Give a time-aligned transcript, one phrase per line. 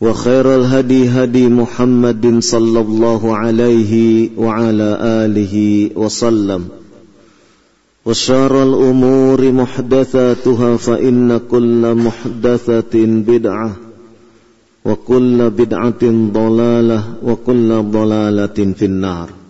[0.00, 6.68] وخير الهدي هدي محمد صلى الله عليه وعلى آله وسلم.
[8.04, 13.76] وشار الأمور محدثاتها فإن كل محدثة بدعة
[14.84, 16.02] وكل بدعة
[16.32, 19.45] ضلالة وكل ضلالة في النار.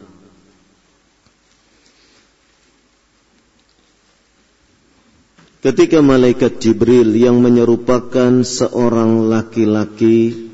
[5.66, 10.47] Ketika malaikat Jibril yang menyerupakan seorang laki-laki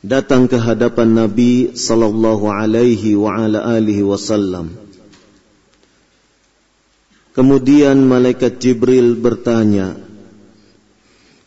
[0.00, 4.72] datang ke hadapan Nabi sallallahu alaihi wa ala alihi wasallam.
[7.36, 10.00] Kemudian malaikat Jibril bertanya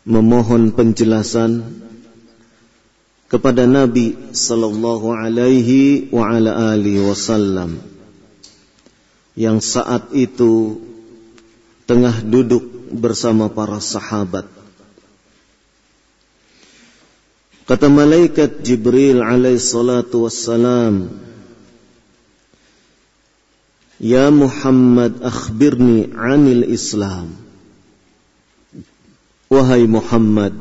[0.06, 1.66] memohon penjelasan
[3.34, 7.82] kepada Nabi sallallahu alaihi wa ala alihi wasallam
[9.34, 10.86] yang saat itu
[11.90, 14.46] tengah duduk bersama para sahabat.
[17.66, 21.10] Kata malaikat Jibril alaihi salatu wassalam,
[23.98, 27.34] Ya Muhammad akhbirni anil Islam.
[29.50, 30.54] Wahai Muhammad,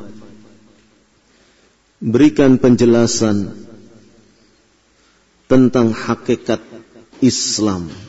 [2.00, 3.52] berikan penjelasan
[5.44, 6.64] tentang hakikat
[7.20, 8.07] Islam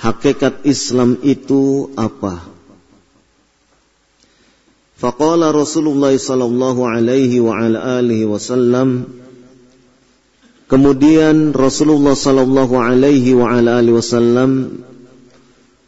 [0.00, 2.40] hakikat Islam itu apa?
[5.00, 9.20] Faqala Rasulullah sallallahu alaihi wa ala alihi wasallam
[10.70, 14.78] Kemudian Rasulullah sallallahu alaihi wa ala alihi wasallam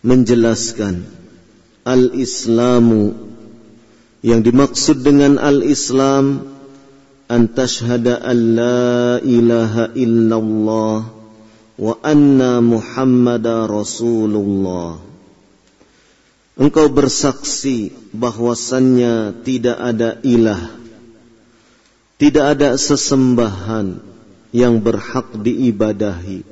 [0.02, 1.06] menjelaskan
[1.86, 3.14] al-Islamu
[4.26, 6.50] yang dimaksud dengan al-Islam
[7.30, 11.11] an tashhada an la ilaha illallah
[11.82, 15.02] wa anna Muhammada Rasulullah.
[16.54, 20.78] Engkau bersaksi bahwasannya tidak ada ilah,
[22.22, 23.98] tidak ada sesembahan
[24.54, 26.46] yang berhak diibadahi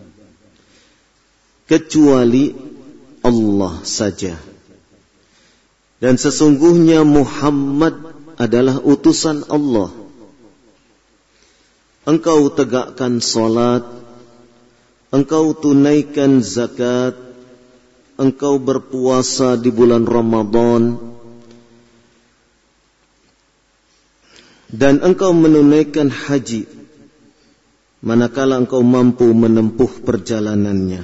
[1.71, 2.57] kecuali
[3.23, 4.35] Allah saja.
[6.01, 7.93] Dan sesungguhnya Muhammad
[8.41, 9.93] adalah utusan Allah.
[12.09, 14.00] Engkau tegakkan salat
[15.11, 17.19] engkau tunaikan zakat,
[18.15, 20.99] engkau berpuasa di bulan Ramadan,
[24.71, 26.71] dan engkau menunaikan haji,
[28.07, 31.03] manakala engkau mampu menempuh perjalanannya.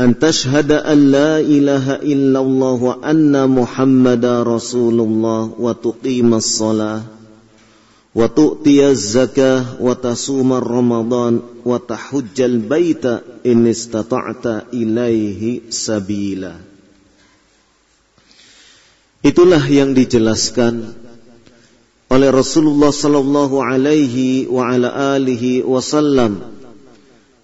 [0.00, 7.04] Antashhada an la ilaha illallah wa anna muhammada rasulullah wa tuqimas salah
[8.16, 16.56] wa tu'tiyaz zakah wa tasumar ramadan wa tahujjal baita in istata'ta ilaihi sabila.
[19.20, 20.96] Itulah yang dijelaskan
[22.10, 26.40] oleh Rasulullah sallallahu alaihi wa ala alihi wasallam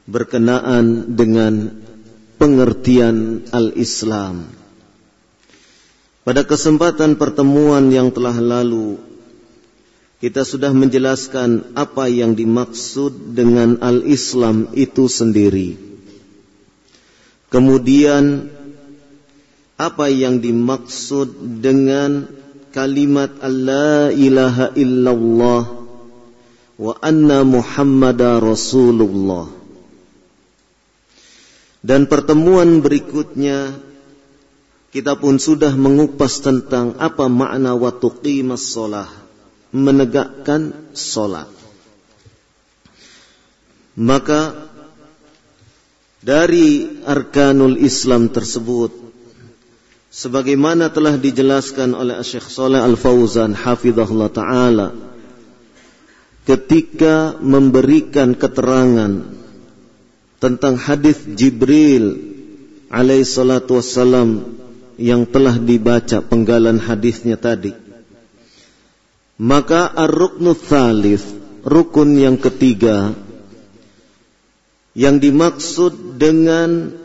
[0.08, 1.70] berkenaan dengan
[2.40, 4.48] pengertian al-Islam.
[6.26, 8.98] Pada kesempatan pertemuan yang telah lalu
[10.16, 15.76] kita sudah menjelaskan apa yang dimaksud dengan al-Islam itu sendiri.
[17.52, 18.48] Kemudian
[19.76, 22.32] apa yang dimaksud dengan
[22.72, 25.62] kalimat Allah ilaha illallah
[26.80, 29.52] wa anna Muhammadar Rasulullah.
[31.84, 33.78] Dan pertemuan berikutnya
[34.96, 38.64] kita pun sudah mengupas tentang apa makna wa tuqimas
[39.76, 41.52] menegakkan salat.
[43.96, 44.56] Maka
[46.24, 48.92] dari arkanul Islam tersebut
[50.08, 54.88] sebagaimana telah dijelaskan oleh Syekh Saleh Al-Fauzan hafizahullah taala
[56.48, 59.32] ketika memberikan keterangan
[60.40, 62.36] tentang hadis Jibril
[62.90, 64.56] alaihi salatu wassalam
[64.96, 67.85] yang telah dibaca penggalan hadisnya tadi.
[69.36, 70.56] Maka ar-ruknu
[71.66, 73.12] rukun yang ketiga
[74.96, 76.96] yang dimaksud dengan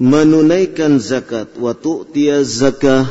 [0.00, 3.04] menunaikan zakat wa tu'tiya zakah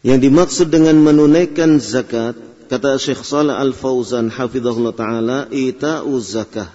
[0.00, 2.40] yang dimaksud dengan menunaikan zakat
[2.72, 6.72] kata Syekh Saleh Al-Fauzan hafizahullah taala ita'u zakah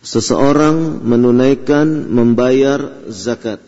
[0.00, 3.60] seseorang menunaikan membayar zakat.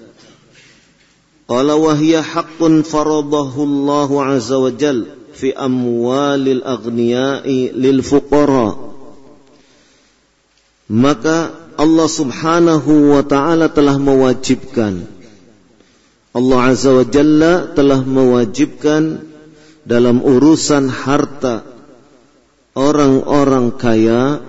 [1.50, 8.78] Qala wa hiya haqqun faradahu Allah azza wa jal fi amwalil aghniyai lil fuqara.
[10.92, 11.50] Maka
[11.80, 15.08] Allah Subhanahu wa taala telah mewajibkan
[16.32, 19.20] Allah azza wa jalla telah mewajibkan
[19.84, 21.60] dalam urusan harta
[22.72, 24.40] orang-orang kaya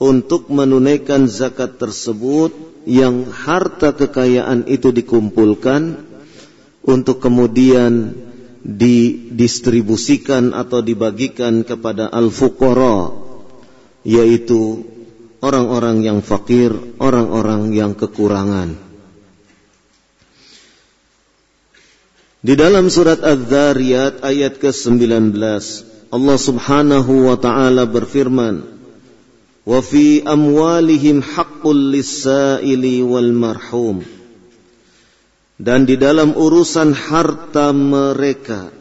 [0.00, 2.56] untuk menunaikan zakat tersebut
[2.88, 6.08] yang harta kekayaan itu dikumpulkan
[6.80, 8.16] untuk kemudian
[8.64, 13.12] didistribusikan atau dibagikan kepada al-fuqara
[14.08, 14.88] yaitu
[15.44, 18.80] orang-orang yang fakir, orang-orang yang kekurangan.
[22.38, 25.36] Di dalam surat Az-Zariyat ayat ke-19
[26.08, 28.77] Allah Subhanahu wa taala berfirman
[29.68, 34.00] amwalihim haqqul lisaili wal marhum.
[35.58, 38.78] Dan di dalam urusan harta mereka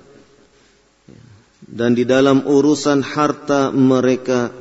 [1.68, 4.56] dan di dalam urusan harta mereka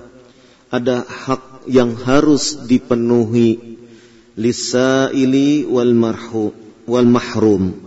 [0.74, 3.78] ada hak yang harus dipenuhi
[4.34, 6.50] lisaili wal marhum
[6.84, 7.78] wal mahrum.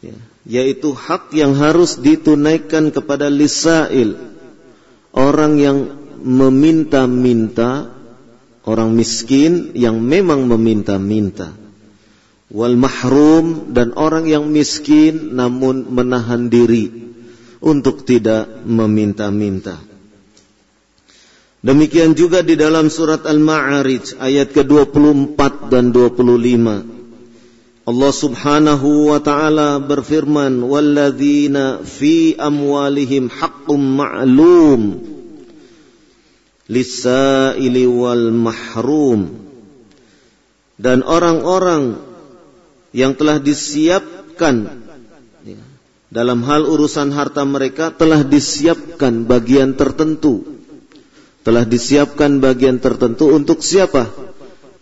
[0.00, 0.16] Ya,
[0.46, 4.14] yaitu hak yang harus ditunaikan kepada lisail
[5.10, 5.78] orang yang
[6.22, 7.90] meminta-minta
[8.68, 11.56] orang miskin yang memang meminta-minta.
[12.50, 16.90] Wal mahrum dan orang yang miskin namun menahan diri
[17.62, 19.78] untuk tidak meminta-minta.
[21.60, 27.00] Demikian juga di dalam surat Al-Ma'arij ayat ke-24 dan 25
[27.90, 34.80] Allah Subhanahu wa taala berfirman walladzina fi amwalihim haqqum ma'lum
[36.70, 39.50] lisaili wal mahrum.
[40.80, 41.98] Dan orang-orang
[42.96, 44.80] yang telah disiapkan
[46.10, 50.46] dalam hal urusan harta mereka telah disiapkan bagian tertentu.
[51.44, 54.08] Telah disiapkan bagian tertentu untuk siapa?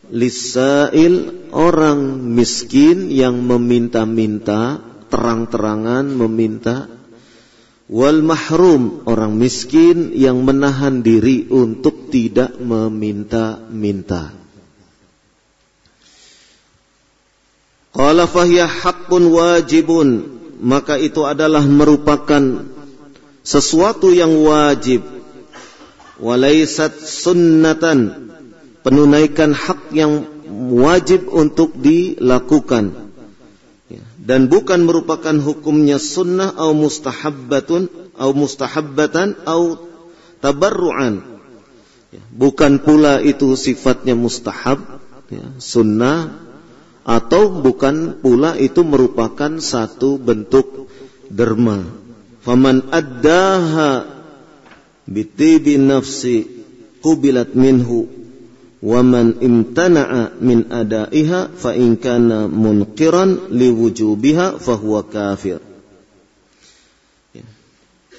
[0.08, 4.80] Lisail orang miskin yang meminta-minta
[5.12, 6.97] terang-terangan meminta
[7.88, 14.36] wal mahrum orang miskin yang menahan diri untuk tidak meminta-minta.
[17.96, 20.08] Qala fahiya haqqun wajibun
[20.60, 22.68] maka itu adalah merupakan
[23.42, 25.02] sesuatu yang wajib
[26.20, 28.30] walaisat sunnatan
[28.84, 30.28] penunaikan hak yang
[30.68, 33.07] wajib untuk dilakukan
[34.28, 39.88] dan bukan merupakan hukumnya sunnah atau mustahabbatun atau mustahabbatan atau
[40.44, 41.24] tabarruan.
[42.12, 45.00] Ya, bukan pula itu sifatnya mustahab
[45.32, 46.44] ya, sunnah
[47.08, 50.92] atau bukan pula itu merupakan satu bentuk
[51.32, 51.88] derma.
[52.44, 54.04] Faman addaha
[55.08, 56.44] bitibi nafsi
[57.00, 58.27] qubilat minhu
[58.78, 65.58] waman imtana'a min adaiha fa in kana munqiran liwujubiha fahuwa kafir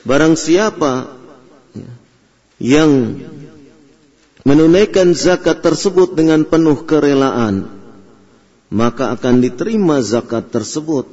[0.03, 1.15] barang siapa
[1.75, 1.89] ya,
[2.59, 2.91] yang
[4.43, 7.79] menunaikan zakat tersebut dengan penuh kerelaan
[8.69, 11.09] maka akan diterima zakat tersebut.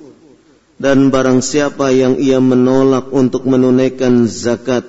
[0.76, 4.84] Dan barang siapa yang ia menolak untuk menunaikan zakat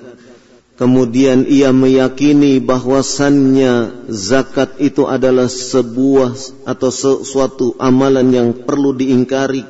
[0.78, 9.66] kemudian ia meyakini bahwasannya zakat itu adalah sebuah atau sesuatu amalan yang perlu diingkari,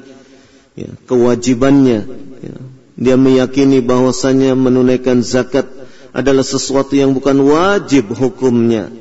[0.76, 2.00] ya, kewajibannya.
[2.44, 2.56] Ya.
[2.98, 5.64] Dia meyakini bahwasannya menunaikan zakat
[6.12, 8.92] adalah sesuatu yang bukan wajib hukumnya.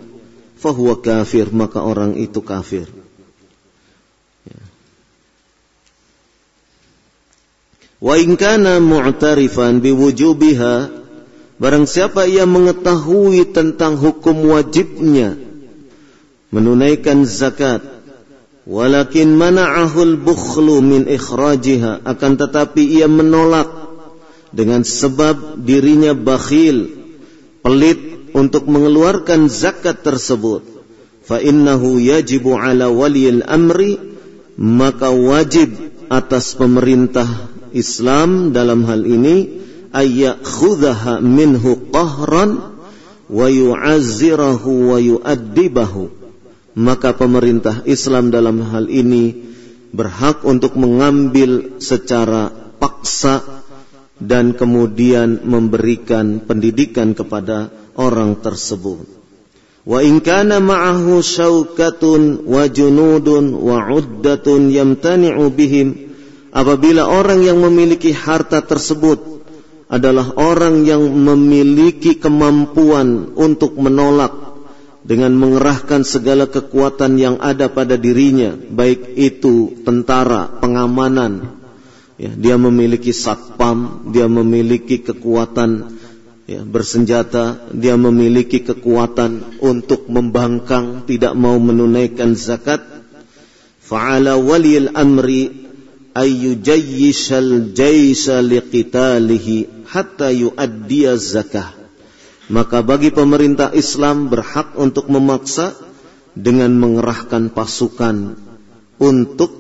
[0.58, 2.90] Fahuwa kafir, maka orang itu kafir.
[7.98, 11.07] Wa in kana mu'tarifan biwujubiha
[11.58, 15.38] barang siapa ia mengetahui tentang hukum wajibnya
[16.54, 17.82] menunaikan zakat
[18.68, 23.68] walakin mana'ahu al-bukhlu min ikhrajiha akan tetapi ia menolak
[24.52, 26.92] dengan sebab dirinya bakhil
[27.64, 30.64] pelit untuk mengeluarkan zakat tersebut.
[31.28, 34.00] Fa innahu yajibu ala waliyil amri
[34.56, 35.76] maka wajib
[36.08, 37.28] atas pemerintah
[37.76, 42.80] Islam dalam hal ini ayakhudhaha minhu qahran
[43.28, 46.18] wa yu'azzirahu wa yu'addibahu
[46.78, 49.34] maka pemerintah Islam dalam hal ini
[49.90, 53.42] berhak untuk mengambil secara paksa
[54.22, 59.10] dan kemudian memberikan pendidikan kepada orang tersebut.
[59.88, 66.14] Wa in kana ma'ahu syaukatun wa junudun wa uddatun yamtani'u bihim
[66.54, 69.37] apabila orang yang memiliki harta tersebut
[69.88, 74.48] adalah orang yang memiliki kemampuan untuk menolak
[75.08, 81.56] dengan mengerahkan segala kekuatan yang ada pada dirinya, baik itu tentara, pengamanan,
[82.20, 85.96] ya, dia memiliki satpam, dia memiliki kekuatan
[86.44, 92.84] ya, bersenjata, dia memiliki kekuatan untuk membangkang, tidak mau menunaikan zakat.
[93.88, 95.72] Fa'ala walil amri
[96.12, 101.74] ayyujayyishal jaisa liqitalihi hatta yuaddiya zakah.
[102.48, 105.76] Maka bagi pemerintah Islam berhak untuk memaksa
[106.32, 108.40] dengan mengerahkan pasukan
[109.04, 109.52] untuk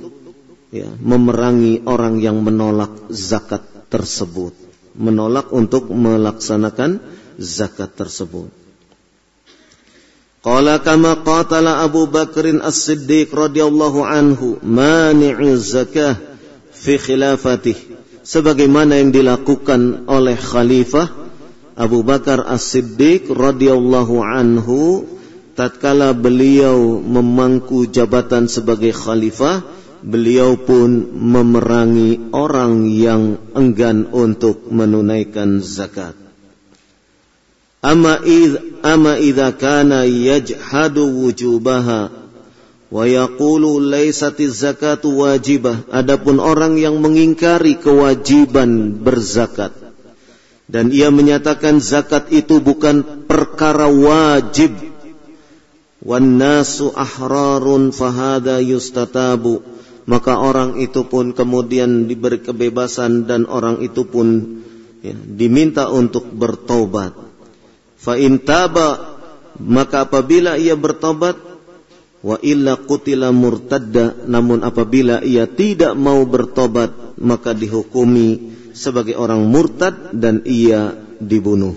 [0.71, 4.55] ya, memerangi orang yang menolak zakat tersebut,
[4.95, 7.03] menolak untuk melaksanakan
[7.35, 8.47] zakat tersebut.
[10.47, 16.15] Qala kama qatala Abu Bakrin As-Siddiq radhiyallahu anhu mani'u zakah
[16.71, 17.96] fi khilafatih
[18.27, 21.07] sebagaimana yang dilakukan oleh khalifah
[21.79, 25.07] Abu Bakar As-Siddiq radhiyallahu anhu
[25.55, 29.63] tatkala beliau memangku jabatan sebagai khalifah
[30.03, 36.13] beliau pun memerangi orang yang enggan untuk menunaikan zakat.
[37.79, 38.19] Amma
[38.83, 42.26] amma idza kana yajhadu wujubaha
[42.87, 45.87] wa yaqulu laysatiz zakatu wajibah.
[45.91, 49.75] Adapun orang yang mengingkari kewajiban berzakat.
[50.67, 54.75] Dan ia menyatakan zakat itu bukan perkara wajib.
[56.03, 59.63] Wan nasu ahrarun fahada yustatabu.
[60.07, 64.59] Maka orang itu pun kemudian diberi kebebasan dan orang itu pun
[65.03, 67.11] ya, diminta untuk bertobat.
[67.99, 69.19] Fa intaba
[69.59, 71.46] maka apabila ia bertobat
[72.27, 80.11] wa illa qutila murtadda namun apabila ia tidak mau bertobat maka dihukumi sebagai orang murtad
[80.11, 80.91] dan ia
[81.23, 81.73] dibunuh.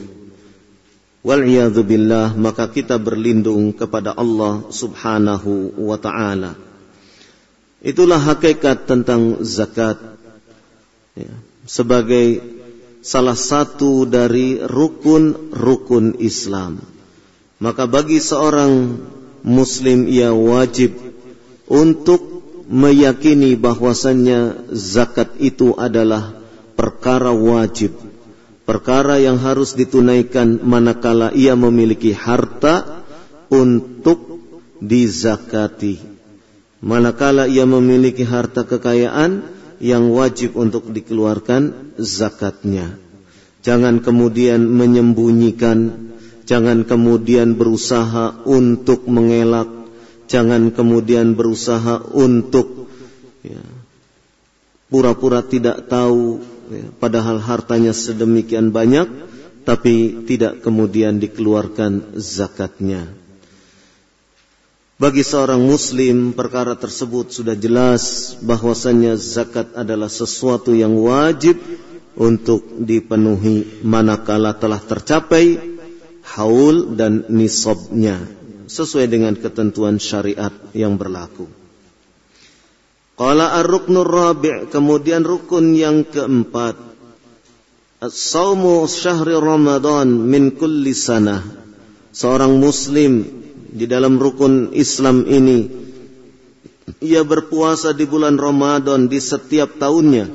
[1.21, 1.45] Wal
[1.85, 6.59] billah maka kita berlindung kepada Allah Subhanahu wa taala.
[7.80, 10.00] Itulah hakikat tentang zakat.
[11.14, 11.33] Ya,
[11.64, 12.40] sebagai
[13.00, 16.80] salah satu dari rukun-rukun Islam.
[17.61, 18.97] Maka bagi seorang
[19.42, 20.97] muslim ia wajib
[21.70, 22.30] untuk
[22.70, 26.38] meyakini bahwasannya zakat itu adalah
[26.78, 27.92] perkara wajib,
[28.64, 33.04] perkara yang harus ditunaikan manakala ia memiliki harta
[33.50, 34.40] untuk
[34.78, 35.99] dizakati.
[36.80, 39.44] Manakala ia memiliki harta kekayaan
[39.82, 42.97] yang wajib untuk dikeluarkan zakatnya.
[43.61, 46.10] Jangan kemudian menyembunyikan
[46.50, 49.71] Jangan kemudian berusaha untuk mengelak.
[50.26, 52.90] Jangan kemudian berusaha untuk
[53.47, 53.62] ya,
[54.90, 56.42] pura-pura tidak tahu,
[56.75, 59.07] ya, padahal hartanya sedemikian banyak,
[59.62, 63.07] tapi tidak kemudian dikeluarkan zakatnya.
[64.99, 71.62] Bagi seorang muslim perkara tersebut sudah jelas bahwasannya zakat adalah sesuatu yang wajib
[72.19, 75.79] untuk dipenuhi manakala telah tercapai
[76.24, 78.20] haul dan nisabnya
[78.70, 81.48] sesuai dengan ketentuan syariat yang berlaku.
[83.18, 86.90] Qala ar-ruknur rabi' kemudian rukun yang keempat
[88.00, 91.44] As-sawmu syahri Ramadan min kulli sanah.
[92.16, 93.28] Seorang muslim
[93.76, 95.68] di dalam rukun Islam ini
[97.04, 100.32] ia berpuasa di bulan Ramadan di setiap tahunnya.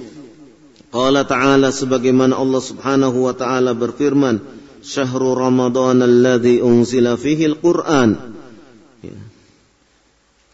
[0.94, 4.55] Qala ta'ala sebagaimana Allah Subhanahu wa taala berfirman,
[4.86, 8.38] "Syahrul Ramadan alladzi unzila fihi al-Qur'an."
[9.02, 9.18] Ya.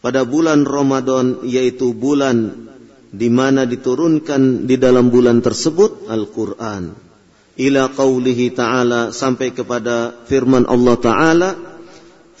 [0.00, 2.72] Pada bulan Ramadan yaitu bulan
[3.12, 6.96] di mana diturunkan di dalam bulan tersebut Al-Qur'an.
[7.60, 11.50] Ila qaulihi ta'ala sampai kepada firman Allah Ta'ala,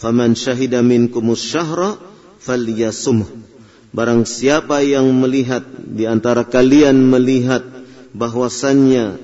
[0.00, 2.00] "Faman syahida minkumus syahra
[2.40, 3.28] falyasumh."
[3.92, 7.60] Barang siapa yang melihat di antara kalian melihat
[8.16, 9.20] bahwasannya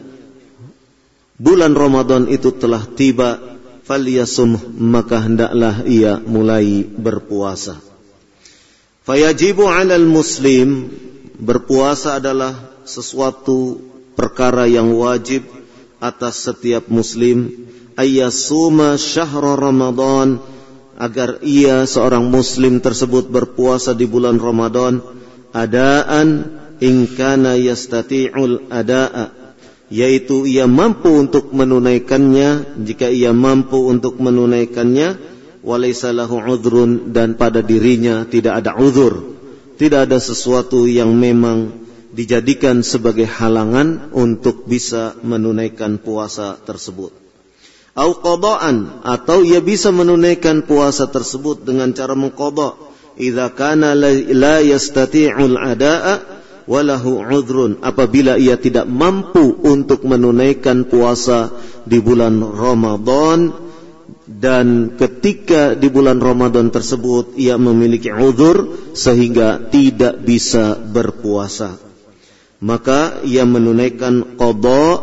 [1.38, 3.38] bulan Ramadan itu telah tiba,
[3.86, 7.80] falyasum maka hendaklah ia mulai berpuasa.
[9.08, 10.92] Fayajibu 'alal muslim
[11.40, 12.52] berpuasa adalah
[12.84, 13.80] sesuatu
[14.12, 15.46] perkara yang wajib
[16.02, 17.48] atas setiap muslim
[17.96, 20.42] ayyasuma syahr Ramadan
[20.98, 24.98] agar ia seorang muslim tersebut berpuasa di bulan Ramadan
[25.54, 29.37] adaan in kana yastati'ul ada'a
[29.88, 32.80] yaitu ia mampu untuk menunaikannya.
[32.84, 35.16] Jika ia mampu untuk menunaikannya
[35.64, 39.38] walaysa lahu udhrun dan pada dirinya tidak ada uzur
[39.78, 41.70] tidak ada sesuatu yang memang
[42.10, 47.14] dijadikan sebagai halangan untuk bisa menunaikan puasa tersebut.
[47.94, 52.74] Au qada'an atau ia bisa menunaikan puasa tersebut dengan cara mengqada'
[53.18, 56.37] idza kana la yastati'ul ada'a
[56.68, 61.48] walahu udhrun apabila ia tidak mampu untuk menunaikan puasa
[61.88, 63.56] di bulan Ramadan
[64.28, 71.80] dan ketika di bulan Ramadan tersebut ia memiliki uzur sehingga tidak bisa berpuasa.
[72.60, 75.00] Maka ia menunaikan qada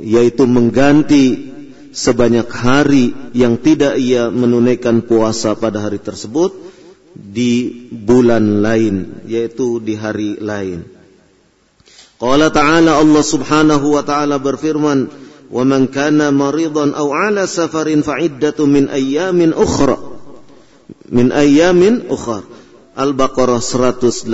[0.00, 1.52] yaitu mengganti
[1.92, 6.71] sebanyak hari yang tidak ia menunaikan puasa pada hari tersebut
[7.12, 10.84] di bulan lain yaitu di hari lain.
[12.16, 15.10] Qala ta'ala allah subhanahu wa ta'ala berfirman
[15.52, 19.98] wa man kana maridan aw ala safarin fa iddatu min ayamin ukhra.
[21.12, 22.46] Min ayamin ukhra.
[22.92, 24.28] Al-baqarah 185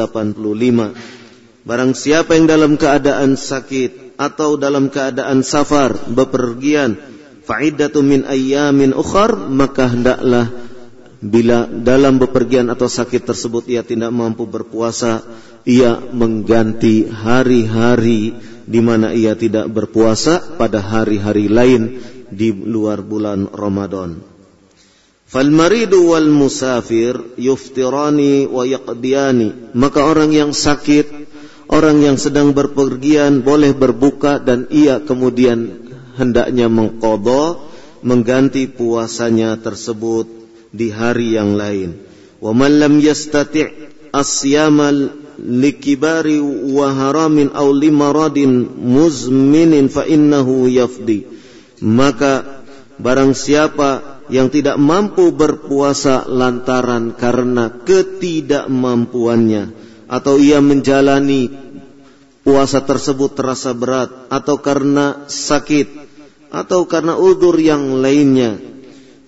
[1.69, 6.99] barang siapa yang dalam keadaan sakit atau dalam keadaan safar bepergian
[7.49, 7.65] fa
[8.05, 10.53] min ayamin 'ukhar, maka hendaklah
[11.19, 15.27] bila dalam bepergian atau sakit tersebut ia tidak mampu berpuasa
[15.67, 24.21] ia mengganti hari-hari di mana ia tidak berpuasa pada hari-hari lain di luar bulan Ramadan.
[25.29, 29.77] Fal maridu wal musafir yuftirani wa yaqdiyani.
[29.77, 31.05] Maka orang yang sakit,
[31.69, 35.85] orang yang sedang berpergian boleh berbuka dan ia kemudian
[36.17, 37.61] hendaknya mengqadha
[38.01, 40.39] mengganti puasanya tersebut
[40.73, 42.01] di hari yang lain.
[42.39, 46.43] Wa man lam yastati' asyamal likibari
[46.75, 51.31] wa haramin aw limaradin muzminin fa innahu yafdi
[51.79, 52.65] maka
[52.99, 59.73] barang siapa yang tidak mampu berpuasa lantaran karena ketidakmampuannya
[60.11, 61.49] atau ia menjalani
[62.43, 65.87] puasa tersebut terasa berat atau karena sakit
[66.51, 68.59] atau karena udur yang lainnya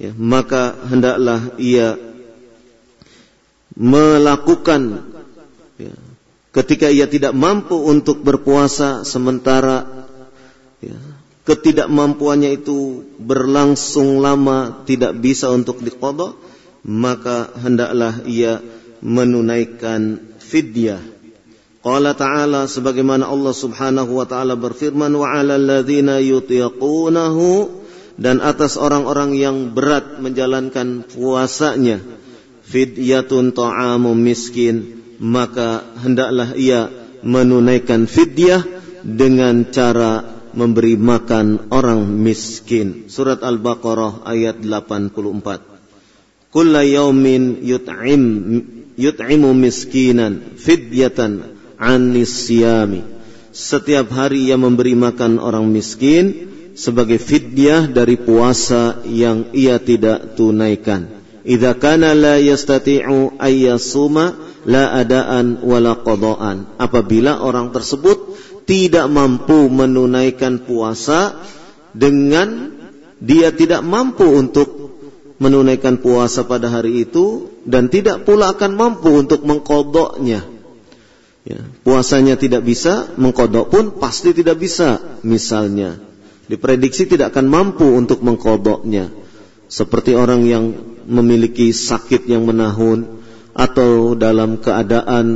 [0.00, 2.00] ya, maka hendaklah ia
[3.76, 5.12] melakukan
[5.76, 5.94] ya,
[6.56, 10.08] ketika ia tidak mampu untuk berpuasa sementara
[10.80, 10.96] ya,
[11.44, 16.32] ketidakmampuannya itu berlangsung lama tidak bisa untuk diqadha
[16.80, 18.64] maka hendaklah ia
[19.04, 21.00] menunaikan fidyah.
[21.80, 27.79] Qala ta'ala sebagaimana Allah Subhanahu wa taala berfirman wa 'alal ladzina yutiqunahu
[28.20, 32.04] dan atas orang-orang yang berat menjalankan puasanya
[32.68, 36.92] fidyatun ta'amu miskin maka hendaklah ia
[37.24, 38.64] menunaikan fidyah
[39.00, 43.06] dengan cara memberi makan orang miskin.
[43.06, 46.50] Surat Al-Baqarah ayat 84.
[46.50, 48.22] Kulla yaumin yut'im
[48.98, 53.06] yut'imu miskinan fidyatan anis siyami.
[53.50, 61.08] Setiap hari ia memberi makan orang miskin sebagai fidyah dari puasa yang ia tidak tunaikan.
[61.40, 64.36] Idza kana la yastati'u ayyasuma
[64.68, 66.76] la adaan wala qadaan.
[66.76, 68.36] Apabila orang tersebut
[68.68, 71.40] tidak mampu menunaikan puasa
[71.96, 72.76] dengan
[73.20, 74.68] dia tidak mampu untuk
[75.40, 80.44] menunaikan puasa pada hari itu dan tidak pula akan mampu untuk mengkodoknya.
[81.40, 85.00] Ya, puasanya tidak bisa, mengkodok pun pasti tidak bisa.
[85.24, 85.96] Misalnya,
[86.50, 89.14] diprediksi tidak akan mampu untuk mengkodoknya.
[89.70, 90.74] Seperti orang yang
[91.06, 93.22] memiliki sakit yang menahun
[93.54, 95.26] atau dalam keadaan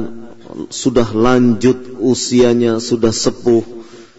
[0.75, 3.63] sudah lanjut usianya, sudah sepuh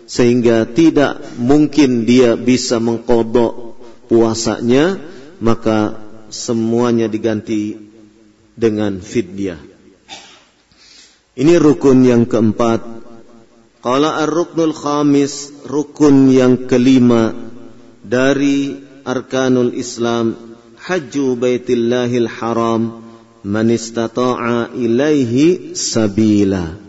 [0.05, 5.01] sehingga tidak mungkin dia bisa mengkodok puasanya
[5.41, 5.97] maka
[6.29, 7.75] semuanya diganti
[8.55, 9.59] dengan fidyah.
[11.35, 12.94] Ini rukun yang keempat.
[13.85, 17.37] Qala ar-ruknul khamis, rukun yang kelima
[18.01, 20.33] dari arkanul Islam,
[20.81, 23.05] hajju baitillahil haram
[23.45, 26.81] man istata'a ilaihi sabila.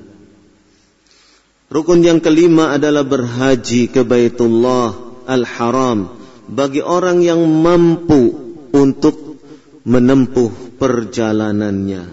[1.69, 4.97] Rukun yang kelima adalah berhaji ke Baitullah
[5.29, 6.09] Al-Haram
[6.49, 8.33] bagi orang yang mampu
[8.73, 9.37] untuk
[9.85, 12.09] menempuh perjalanannya.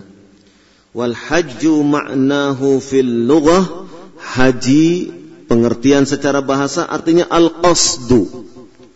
[0.91, 3.83] Wal hajju ma'nahu fil lughah
[4.23, 5.11] haji
[5.51, 8.47] pengertian secara bahasa artinya al-qasdu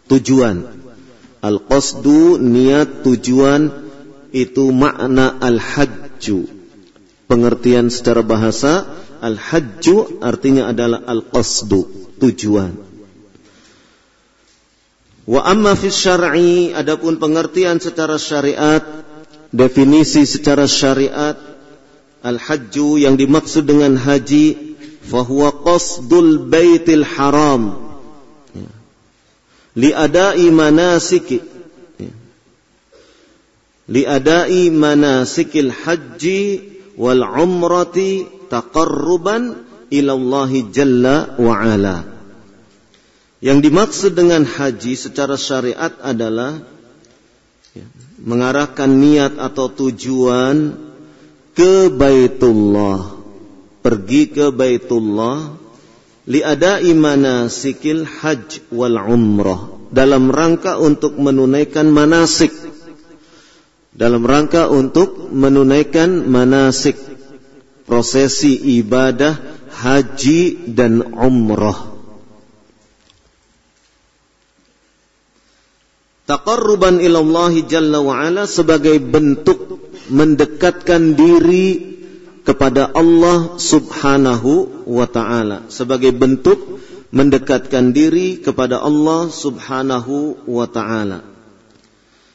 [0.07, 0.63] tujuan.
[1.43, 3.69] Al-qasdu niat tujuan
[4.31, 6.47] itu makna al-hajju.
[7.27, 8.87] Pengertian secara bahasa
[9.19, 11.85] al-hajju artinya adalah al-qasdu
[12.23, 12.73] tujuan.
[15.27, 18.79] Wa amma fi syar'i adapun pengertian secara syariat
[19.51, 21.35] definisi secara syariat
[22.23, 24.66] al-hajju yang dimaksud dengan haji
[25.07, 27.63] fahuwa qasdul baitil haram
[28.53, 28.69] ya.
[29.75, 31.39] li adai manasiki
[31.99, 32.11] ya.
[33.87, 36.43] li adai manasikil haji
[36.99, 41.97] wal umrati taqarruban ila Allah jalla wa ala
[43.37, 46.57] yang dimaksud dengan haji secara syariat adalah
[47.77, 47.85] ya,
[48.17, 50.87] mengarahkan niat atau tujuan
[51.57, 53.16] ke Baitullah,
[53.81, 55.53] pergi ke Baitullah
[56.27, 62.51] liadai manasikil haj wal umrah dalam rangka untuk menunaikan manasik.
[63.97, 67.01] Dalam rangka untuk menunaikan manasik
[67.89, 69.33] prosesi ibadah
[69.73, 71.97] haji dan umrah.
[76.27, 79.79] Taqarruban ilallahi jalla wa ala sebagai bentuk
[80.11, 81.96] mendekatkan diri
[82.47, 86.79] kepada Allah Subhanahu wa taala sebagai bentuk
[87.11, 91.27] mendekatkan diri kepada Allah Subhanahu wa taala.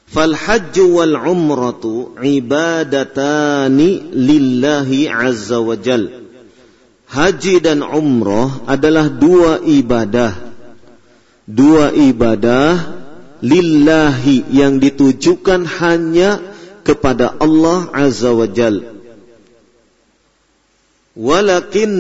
[0.05, 6.29] Fal wal umratu ibadatani lillahi azza wa jal.
[7.09, 10.37] Haji dan umrah adalah dua ibadah.
[11.49, 13.01] Dua ibadah
[13.41, 16.41] lillahi yang ditujukan hanya
[16.85, 18.92] kepada Allah Azza wa Jal.
[21.13, 21.93] Walakin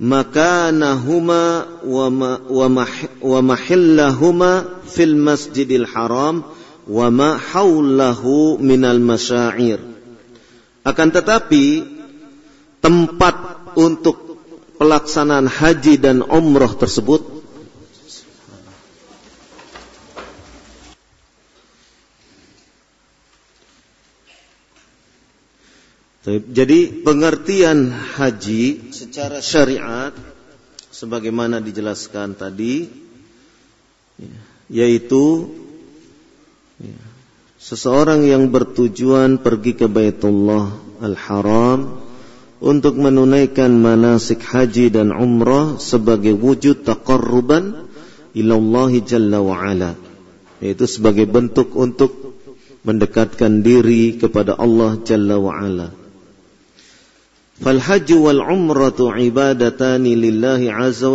[0.00, 1.42] makanahuma
[1.84, 2.06] wa,
[2.48, 2.66] wa,
[3.22, 6.42] wa mahillahuma fil masjidil haram
[6.90, 9.78] wa ma haulahu minal masyair.
[10.82, 11.84] Akan tetapi
[12.80, 13.36] tempat
[13.76, 14.40] untuk
[14.80, 17.39] pelaksanaan haji dan umrah tersebut
[26.38, 30.14] Jadi pengertian haji secara syariat
[30.94, 32.86] sebagaimana dijelaskan tadi
[34.70, 35.48] yaitu
[37.58, 40.70] seseorang yang bertujuan pergi ke Baitullah
[41.02, 41.98] Al-Haram
[42.60, 47.88] untuk menunaikan manasik haji dan umrah sebagai wujud taqarruban
[48.36, 49.96] ilallahi jalla wa ala.
[50.60, 52.36] Yaitu sebagai bentuk untuk
[52.84, 55.99] mendekatkan diri kepada Allah jalla wa ala
[57.60, 61.12] Fal haji wal umratu ibadatani lillahi azza.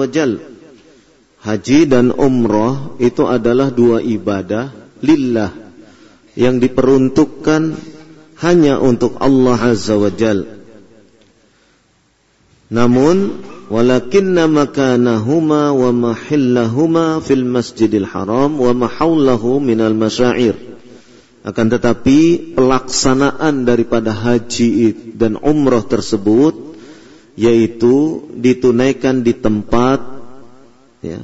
[1.45, 4.73] Haji dan umrah itu adalah dua ibadah
[5.05, 5.53] lillah
[6.33, 7.77] yang diperuntukkan
[8.41, 10.41] hanya untuk Allah azza wa jal.
[12.73, 20.57] Namun walakinna makanahuma wa mahillahuma fil masjidil haram wa mahawlahu minal masyair
[21.45, 26.57] akan tetapi pelaksanaan daripada haji dan umroh tersebut
[27.37, 30.01] yaitu ditunaikan di tempat
[31.05, 31.21] ya,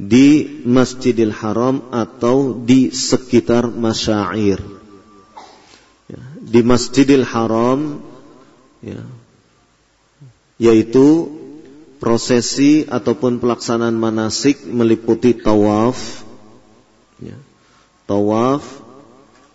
[0.00, 4.62] di Masjidil Haram atau di sekitar masyair.
[6.08, 8.00] Ya, di Masjidil Haram
[8.80, 9.04] ya,
[10.56, 11.28] yaitu
[12.00, 16.24] prosesi ataupun pelaksanaan manasik meliputi tawaf
[17.16, 17.36] Ya.
[18.04, 18.85] Tawaf,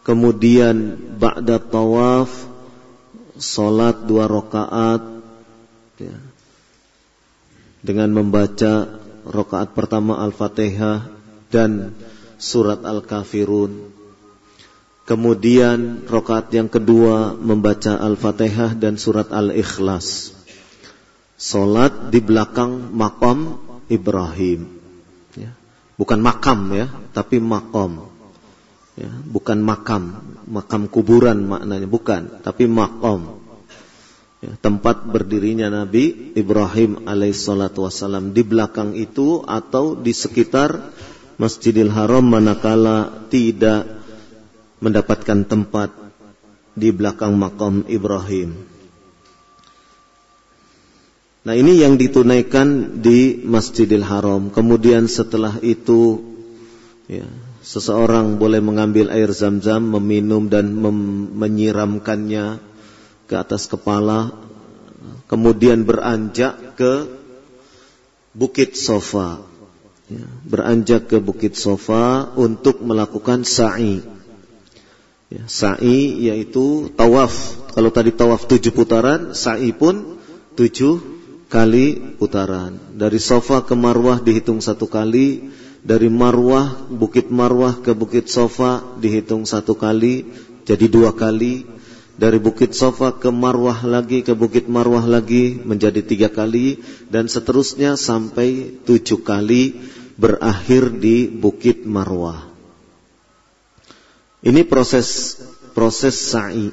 [0.01, 2.29] kemudian ba'da tawaf,
[3.37, 5.01] solat dua rakaat,
[6.01, 6.17] ya.
[7.81, 11.09] dengan membaca rakaat pertama Al-Fatihah
[11.53, 11.93] dan
[12.41, 13.93] surat Al-Kafirun.
[15.05, 20.37] Kemudian rakaat yang kedua membaca Al-Fatihah dan surat Al-Ikhlas.
[21.41, 23.57] Salat di belakang makam
[23.89, 24.69] Ibrahim.
[25.33, 25.57] Ya.
[25.97, 26.85] Bukan makam ya,
[27.17, 28.10] tapi makom.
[28.99, 30.19] Ya, bukan makam,
[30.51, 33.39] makam kuburan maknanya bukan, tapi makom.
[34.43, 40.91] Ya, tempat berdirinya Nabi Ibrahim alaihissalatu wassalam di belakang itu atau di sekitar
[41.39, 43.87] Masjidil Haram manakala tidak
[44.81, 45.93] mendapatkan tempat
[46.75, 48.57] di belakang makam Ibrahim.
[51.41, 54.53] Nah ini yang ditunaikan di Masjidil Haram.
[54.53, 56.21] Kemudian setelah itu
[57.09, 57.25] ya,
[57.61, 60.73] seseorang boleh mengambil air zam-zam, meminum dan
[61.37, 62.57] menyiramkannya
[63.29, 64.33] ke atas kepala,
[65.29, 67.07] kemudian beranjak ke
[68.35, 69.43] Bukit Sofa.
[70.11, 74.03] Ya, beranjak ke Bukit Sofa untuk melakukan sa'i.
[75.31, 77.31] Ya, sa'i yaitu tawaf.
[77.71, 80.19] Kalau tadi tawaf tujuh putaran, sa'i pun
[80.59, 80.99] tujuh
[81.47, 82.75] kali putaran.
[82.95, 89.49] Dari Sofa ke Marwah dihitung satu kali, dari Marwah, Bukit Marwah ke Bukit Sofa dihitung
[89.49, 90.29] satu kali,
[90.65, 91.65] jadi dua kali
[92.21, 96.77] dari Bukit Sofa ke Marwah lagi ke Bukit Marwah lagi menjadi tiga kali
[97.09, 99.81] dan seterusnya sampai tujuh kali
[100.21, 102.45] berakhir di Bukit Marwah.
[104.41, 105.37] Ini proses
[105.73, 106.69] proses sa'i.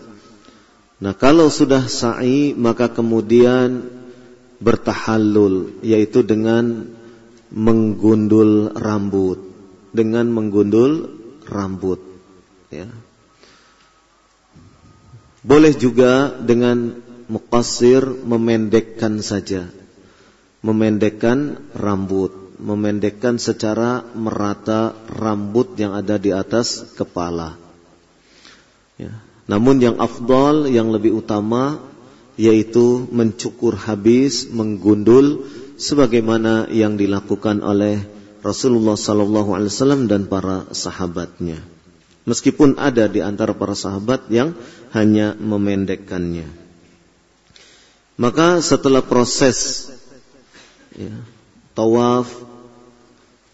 [1.01, 3.89] Nah kalau sudah sa'i maka kemudian
[4.59, 6.98] bertahallul yaitu dengan
[7.53, 9.41] menggundul rambut
[9.93, 11.09] dengan menggundul
[11.49, 12.01] rambut
[12.69, 12.89] ya
[15.49, 16.93] boleh juga dengan
[17.31, 19.71] mukasir memendekkan saja.
[20.59, 27.55] Memendekkan rambut, memendekkan secara merata rambut yang ada di atas kepala.
[28.99, 29.15] Ya.
[29.47, 31.79] Namun yang afdal, yang lebih utama
[32.39, 35.47] yaitu mencukur habis, menggundul
[35.79, 38.03] sebagaimana yang dilakukan oleh
[38.43, 41.63] Rasulullah sallallahu alaihi wasallam dan para sahabatnya.
[42.29, 44.53] Meskipun ada di antara para sahabat yang
[44.93, 46.45] hanya memendekkannya.
[48.19, 49.89] Maka setelah proses
[50.93, 51.15] ya,
[51.73, 52.29] tawaf,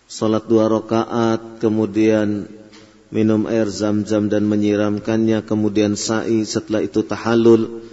[0.09, 2.49] salat dua rakaat, kemudian
[3.15, 7.85] minum air zam-zam dan menyiramkannya, kemudian sa'i, setelah itu tahalul.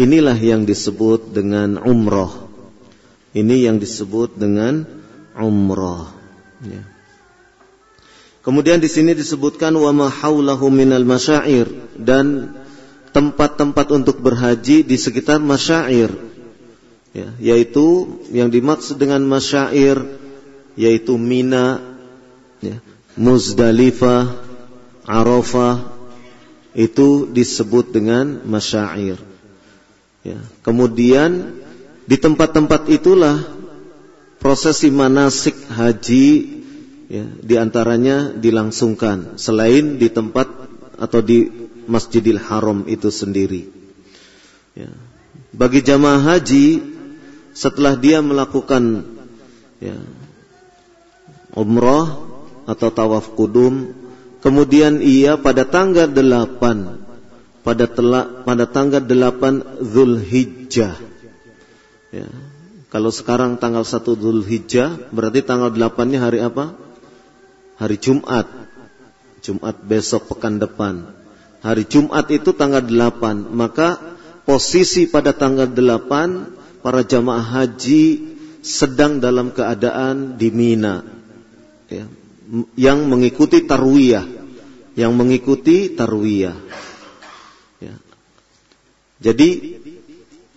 [0.00, 2.43] Inilah yang disebut dengan umroh.
[3.34, 4.86] Ini yang disebut dengan
[5.34, 6.06] umroh.
[6.62, 6.86] Ya.
[8.46, 11.66] Kemudian di sini disebutkan wa ma haulahu minal masyair
[11.98, 12.54] dan
[13.10, 16.14] tempat-tempat untuk berhaji di sekitar masyair.
[17.14, 20.02] Ya, yaitu yang dimaksud dengan masyair
[20.74, 21.78] yaitu Mina,
[22.58, 22.82] ya,
[23.14, 24.34] Muzdalifah,
[25.06, 25.94] Arafah
[26.74, 29.22] itu disebut dengan masyair.
[30.26, 31.63] Ya, kemudian
[32.04, 33.40] di tempat-tempat itulah
[34.40, 36.28] prosesi manasik haji
[37.08, 40.46] ya, di antaranya dilangsungkan selain di tempat
[41.00, 41.48] atau di
[41.84, 43.68] Masjidil Haram itu sendiri.
[44.76, 44.92] Ya.
[45.54, 46.82] Bagi jamaah haji
[47.54, 49.06] setelah dia melakukan
[49.78, 49.96] ya,
[51.54, 52.20] umrah
[52.66, 53.92] atau tawaf kudum,
[54.40, 57.04] kemudian ia pada tanggal 8
[57.64, 61.13] pada telak, pada tanggal 8 Zulhijjah.
[62.14, 62.30] Ya.
[62.94, 66.78] Kalau sekarang tanggal 1 Zulhijjah, berarti tanggal 8-nya hari apa?
[67.78, 68.46] hari Jumat.
[69.44, 71.04] Jumat besok pekan depan.
[71.60, 73.52] Hari Jumat itu tanggal 8.
[73.52, 74.00] Maka
[74.48, 81.04] posisi pada tanggal 8 para jamaah haji sedang dalam keadaan di Mina.
[81.92, 82.08] Ya,
[82.76, 84.24] yang mengikuti tarwiyah.
[84.96, 86.56] Yang mengikuti tarwiyah.
[87.84, 87.94] Ya.
[89.20, 89.80] Jadi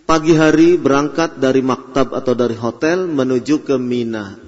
[0.08, 4.39] pagi hari berangkat dari maktab atau dari hotel menuju ke Mina.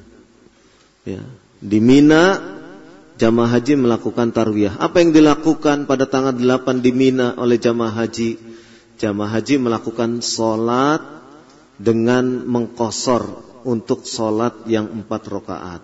[1.04, 1.22] Ya.
[1.60, 2.40] Di Mina
[3.20, 4.80] jamaah haji melakukan tarwiyah.
[4.80, 8.40] Apa yang dilakukan pada tanggal 8 di Mina oleh jamaah haji?
[8.96, 11.04] Jamaah haji melakukan solat
[11.76, 15.82] dengan mengkosor untuk solat yang empat rakaat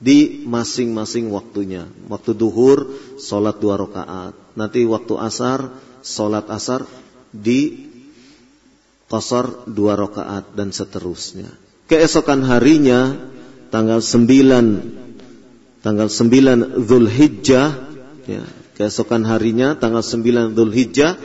[0.00, 1.84] di masing-masing waktunya.
[2.08, 4.32] Waktu duhur solat dua rakaat.
[4.56, 5.68] Nanti waktu asar
[6.00, 6.88] solat asar
[7.28, 7.87] di
[9.08, 11.48] kosor dua rakaat dan seterusnya.
[11.88, 13.16] Keesokan harinya
[13.72, 17.68] tanggal 9 tanggal 9 Zulhijjah
[18.28, 18.44] ya,
[18.76, 21.16] keesokan harinya tanggal 9 Zulhijjah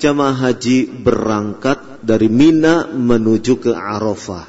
[0.00, 4.46] jamaah haji berangkat dari Mina menuju ke Arafah.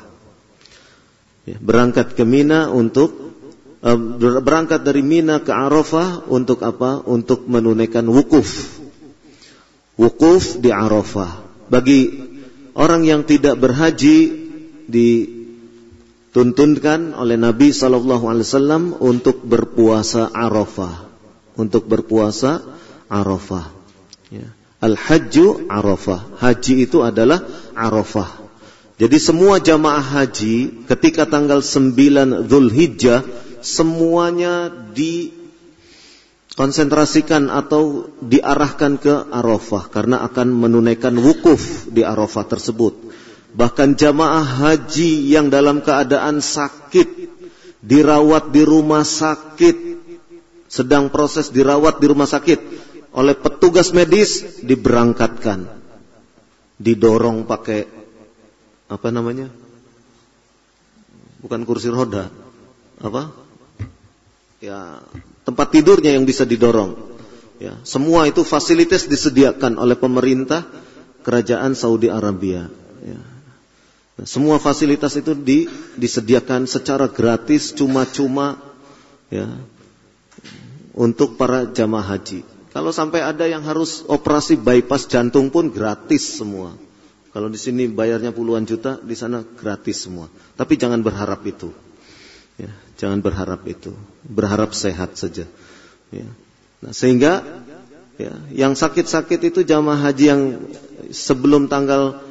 [1.47, 3.28] Ya, berangkat ke Mina untuk
[4.43, 7.04] berangkat dari Mina ke Arafah untuk apa?
[7.08, 8.80] Untuk menunaikan wukuf.
[9.95, 11.47] Wukuf di Arafah.
[11.67, 12.27] Bagi
[12.78, 14.46] orang yang tidak berhaji
[14.86, 21.10] dituntunkan oleh Nabi Shallallahu Alaihi Wasallam untuk berpuasa Arafah,
[21.58, 22.62] untuk berpuasa
[23.10, 23.74] Arafah.
[24.30, 24.54] Ya.
[24.78, 26.38] Al-Hajju Arafah.
[26.38, 27.42] Haji itu adalah
[27.74, 28.46] Arafah.
[28.98, 33.22] Jadi semua jamaah haji ketika tanggal 9 Zulhijjah
[33.62, 34.74] semuanya
[36.58, 42.98] dikonsentrasikan atau diarahkan ke Arafah karena akan menunaikan wukuf di Arafah tersebut.
[43.54, 47.30] Bahkan jamaah haji yang dalam keadaan sakit
[47.86, 50.02] dirawat di rumah sakit
[50.65, 52.58] sedang proses dirawat di rumah sakit
[53.13, 55.70] oleh petugas medis diberangkatkan
[56.82, 57.86] didorong pakai
[58.89, 59.54] apa namanya
[61.38, 62.34] bukan kursi roda
[62.98, 63.30] apa
[64.58, 65.06] ya
[65.48, 67.00] tempat tidurnya yang bisa didorong
[67.64, 70.68] ya semua itu fasilitas disediakan oleh pemerintah
[71.24, 72.68] kerajaan Saudi Arabia
[73.00, 73.20] ya.
[74.20, 78.60] nah, semua fasilitas itu di, disediakan secara gratis cuma-cuma
[79.32, 79.48] ya
[80.92, 86.78] untuk para jamaah haji kalau sampai ada yang harus operasi bypass jantung pun gratis semua.
[87.34, 90.30] Kalau di sini bayarnya puluhan juta, di sana gratis semua.
[90.54, 91.74] Tapi jangan berharap itu.
[92.62, 93.94] Ya, jangan berharap itu.
[94.26, 95.46] Berharap sehat saja.
[96.10, 96.28] Ya.
[96.82, 97.46] Nah, sehingga
[98.18, 100.42] ya, yang sakit-sakit itu jamaah haji yang
[101.14, 102.22] sebelum tanggal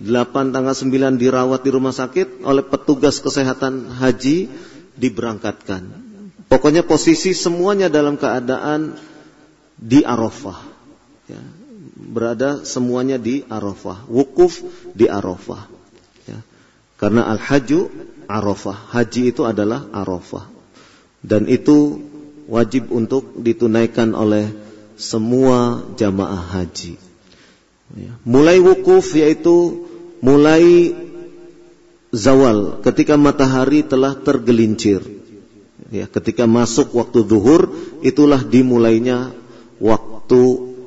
[0.00, 4.48] 8 tanggal 9 dirawat di rumah sakit oleh petugas kesehatan haji
[4.96, 6.08] diberangkatkan.
[6.48, 8.96] Pokoknya posisi semuanya dalam keadaan
[9.76, 10.60] di Arafah.
[11.28, 11.40] Ya,
[11.94, 14.08] berada semuanya di Arafah.
[14.08, 14.64] Wukuf
[14.96, 15.68] di Arafah.
[16.24, 16.40] Ya,
[16.96, 17.92] karena al-haju
[18.30, 18.78] Arafah.
[18.94, 20.46] Haji itu adalah Arafah.
[21.20, 22.00] Dan itu
[22.46, 24.50] wajib untuk ditunaikan oleh
[24.94, 26.96] semua jamaah haji.
[27.90, 29.86] Ya, mulai wukuf yaitu
[30.22, 30.94] mulai
[32.14, 35.02] zawal ketika matahari telah tergelincir.
[35.90, 37.74] Ya, ketika masuk waktu zuhur
[38.06, 39.34] itulah dimulainya
[39.82, 40.40] waktu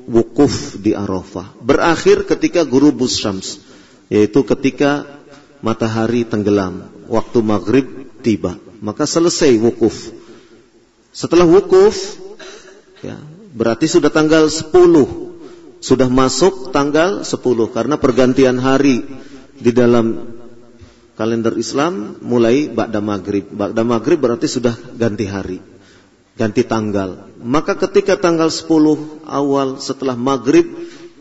[0.07, 1.51] wukuf di Arafah.
[1.59, 3.59] Berakhir ketika guru syams,
[4.07, 5.03] yaitu ketika
[5.59, 7.85] matahari tenggelam, waktu maghrib
[8.23, 8.59] tiba.
[8.83, 10.11] Maka selesai wukuf.
[11.13, 12.19] Setelah wukuf,
[13.05, 13.15] ya,
[13.53, 14.71] berarti sudah tanggal 10.
[15.83, 19.03] Sudah masuk tanggal 10 karena pergantian hari
[19.59, 20.35] di dalam
[21.19, 23.51] kalender Islam mulai ba'da maghrib.
[23.51, 25.59] Ba'da maghrib berarti sudah ganti hari
[26.33, 27.29] ganti tanggal.
[27.41, 30.65] Maka ketika tanggal 10 awal setelah maghrib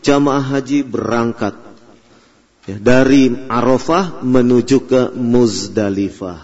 [0.01, 1.53] jamaah haji berangkat
[2.69, 6.39] ya, dari Arafah menuju ke Muzdalifah.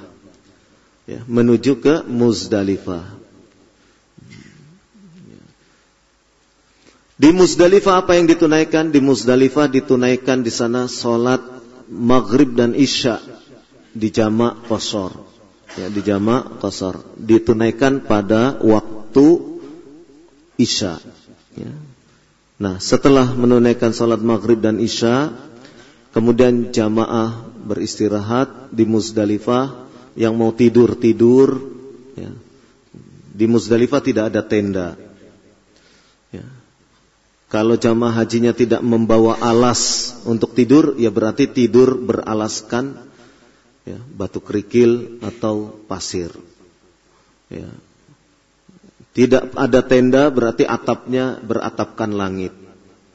[1.09, 3.17] Ya, menuju ke Muzdalifah.
[7.19, 8.95] Di Muzdalifah apa yang ditunaikan?
[8.95, 11.43] Di Muzdalifah ditunaikan di sana solat
[11.91, 13.19] maghrib dan isya
[13.91, 15.29] di jamak kosor
[15.77, 19.27] ya di jamak qasar ditunaikan pada waktu
[20.57, 20.97] isya
[21.53, 21.73] ya.
[22.57, 25.29] nah setelah menunaikan salat maghrib dan isya
[26.15, 31.59] kemudian jamaah beristirahat di Muzdalifah yang mau tidur tidur
[32.17, 32.31] ya.
[33.33, 34.97] di Muzdalifah tidak ada tenda
[36.33, 36.45] ya.
[37.51, 43.09] kalau jamaah hajinya tidak membawa alas untuk tidur ya berarti tidur beralaskan
[43.89, 46.29] ya, batu kerikil atau pasir.
[47.49, 47.69] Ya.
[49.09, 52.53] Tidak ada tenda berarti atapnya beratapkan langit.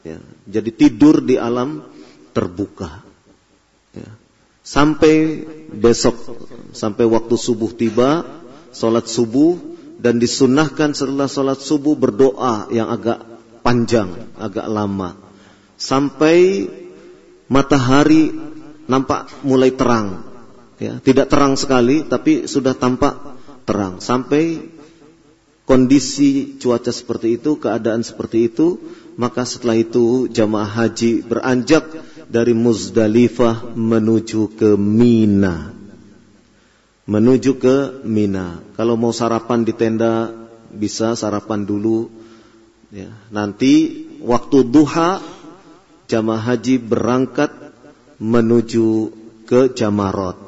[0.02, 0.18] Ya.
[0.50, 1.86] Jadi tidur di alam
[2.34, 3.00] terbuka.
[3.94, 4.10] Ya.
[4.66, 6.36] Sampai besok,
[6.74, 8.26] sampai waktu subuh tiba,
[8.74, 9.56] sholat subuh
[10.02, 13.22] dan disunahkan setelah sholat subuh berdoa yang agak
[13.62, 15.16] panjang, agak lama.
[15.78, 16.68] Sampai
[17.46, 18.34] matahari
[18.84, 20.24] nampak mulai terang
[20.76, 23.16] ya, tidak terang sekali tapi sudah tampak
[23.64, 24.60] terang sampai
[25.64, 28.76] kondisi cuaca seperti itu, keadaan seperti itu,
[29.16, 31.88] maka setelah itu jamaah haji beranjak
[32.28, 35.72] dari Muzdalifah menuju ke Mina.
[37.04, 38.60] Menuju ke Mina.
[38.78, 40.32] Kalau mau sarapan di tenda
[40.72, 42.08] bisa sarapan dulu.
[42.94, 45.18] Ya, nanti waktu duha
[46.06, 47.50] jamaah haji berangkat
[48.22, 49.10] menuju
[49.50, 50.38] ke Jamarot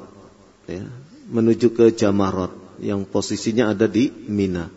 [0.70, 0.86] ya,
[1.26, 2.66] menuju ke Jamarot.
[2.76, 4.68] yang posisinya ada di Mina.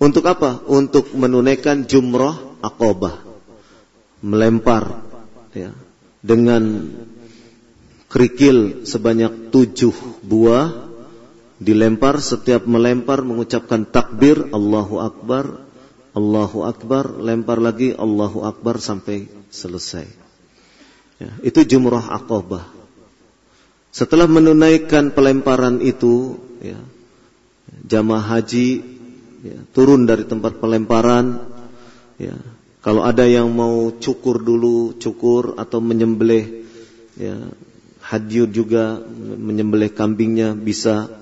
[0.00, 0.64] Untuk apa?
[0.64, 3.20] Untuk menunaikan jumroh akobah,
[4.24, 5.04] melempar
[5.52, 5.74] ya,
[6.20, 6.90] dengan
[8.08, 9.94] kerikil sebanyak tujuh
[10.24, 10.88] buah
[11.58, 15.66] dilempar setiap melempar mengucapkan takbir Allahu Akbar
[16.14, 20.06] Allahu Akbar lempar lagi Allahu Akbar sampai selesai.
[21.18, 22.78] Ya, itu jumrah akobah
[23.98, 26.78] setelah menunaikan pelemparan itu ya,
[27.88, 28.84] jamaah haji
[29.42, 31.40] ya, turun dari tempat pelemparan
[32.20, 32.36] ya,
[32.84, 36.66] kalau ada yang mau cukur dulu cukur atau menyembelih
[37.18, 37.36] ya,
[38.02, 39.02] hadyur juga
[39.38, 41.18] menyembelih kambingnya bisa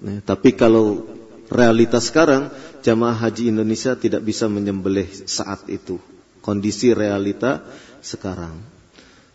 [0.00, 1.04] Nah, tapi kalau
[1.52, 2.48] realitas sekarang
[2.80, 6.00] jamaah haji Indonesia tidak bisa menyembelih saat itu.
[6.40, 7.60] Kondisi realita
[8.00, 8.56] sekarang.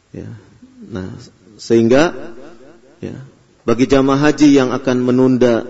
[0.09, 0.33] Ya.
[0.89, 1.13] Nah,
[1.61, 2.33] sehingga
[3.03, 3.21] ya,
[3.67, 5.61] bagi jamaah haji yang akan menunda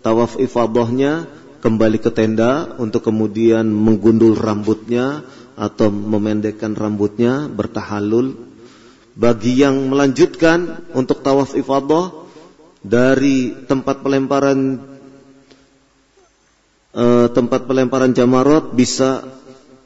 [0.00, 1.28] tawaf ifadahnya
[1.64, 5.24] kembali ke tenda untuk kemudian menggundul rambutnya
[5.56, 8.36] atau memendekkan rambutnya bertahalul
[9.16, 12.12] bagi yang melanjutkan untuk tawaf ifadah
[12.84, 14.76] dari tempat pelemparan
[16.92, 19.24] uh, tempat pelemparan jamarot bisa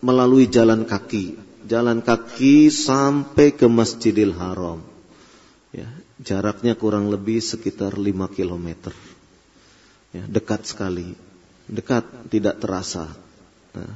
[0.03, 1.39] melalui jalan kaki,
[1.71, 4.83] jalan kaki sampai ke Masjidil Haram.
[5.71, 5.87] Ya,
[6.19, 8.91] jaraknya kurang lebih sekitar 5 km.
[10.11, 11.13] Ya, dekat sekali,
[11.69, 13.07] dekat tidak terasa.
[13.77, 13.95] Nah,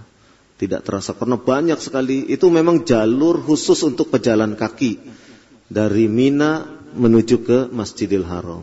[0.60, 5.02] tidak terasa karena banyak sekali itu memang jalur khusus untuk pejalan kaki
[5.66, 6.62] dari Mina
[6.92, 8.62] menuju ke Masjidil Haram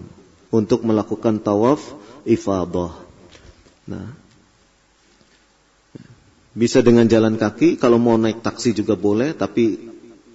[0.54, 1.82] untuk melakukan tawaf
[2.24, 2.94] ifadah.
[3.90, 4.08] Nah,
[6.54, 9.80] bisa dengan jalan kaki, kalau mau naik taksi juga boleh, tapi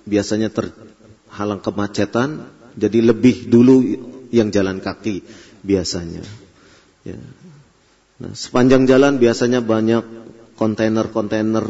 [0.06, 3.82] biasanya terhalang kemacetan, jadi lebih dulu
[4.34, 5.22] yang jalan kaki
[5.62, 6.22] biasanya.
[7.06, 7.18] Ya.
[8.14, 10.04] Nah, sepanjang jalan biasanya banyak
[10.54, 11.66] kontainer-kontainer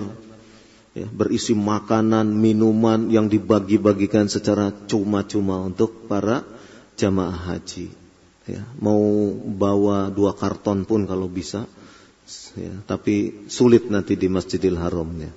[0.93, 6.45] ya, berisi makanan, minuman yang dibagi-bagikan secara cuma-cuma untuk para
[7.01, 7.89] jamaah haji
[8.45, 11.65] ya, mau bawa dua karton pun kalau bisa
[12.57, 15.33] ya, tapi sulit nanti di Masjidil Haram ya.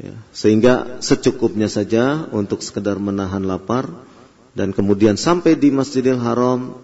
[0.00, 0.14] ya.
[0.30, 3.90] Sehingga secukupnya saja untuk sekedar menahan lapar
[4.54, 6.78] dan kemudian sampai di Masjidil Haram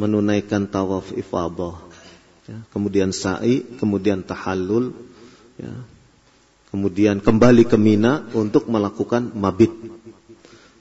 [0.00, 1.93] menunaikan tawaf ifadah.
[2.44, 4.92] Ya, kemudian sa'i, kemudian tahallul,
[5.56, 5.72] ya,
[6.68, 9.72] kemudian kembali ke Mina untuk melakukan mabit,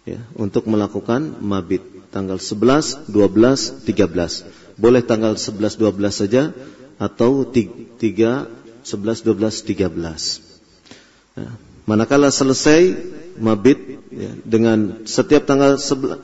[0.04, 4.44] ya, untuk melakukan mabit tanggal 11, 12, 13.
[4.76, 6.52] Boleh tanggal 11, 12 saja
[7.00, 11.40] atau 3, 11, 12, 13.
[11.40, 11.56] Nah,
[11.88, 12.92] manakala selesai
[13.40, 16.20] mabit ya, dengan setiap tanggal 11,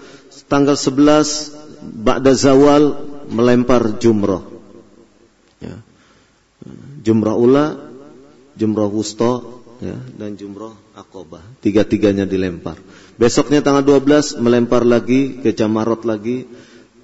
[0.51, 1.55] tanggal 11
[2.03, 4.58] ba'da zawal melempar jumrah.
[7.09, 7.65] Jumrah ula,
[8.53, 9.41] jumrah wusta
[9.81, 11.41] ya, dan jumrah akobah.
[11.65, 12.77] Tiga-tiganya dilempar.
[13.17, 16.45] Besoknya tanggal 12 melempar lagi ke Jamarot lagi.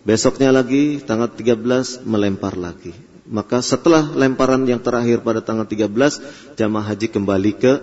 [0.06, 2.94] Besoknya lagi tanggal 13 melempar lagi.
[3.26, 7.74] Maka setelah lemparan yang terakhir pada tanggal 13 jamaah haji kembali ke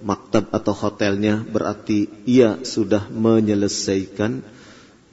[0.00, 4.40] maktab atau hotelnya berarti ia sudah menyelesaikan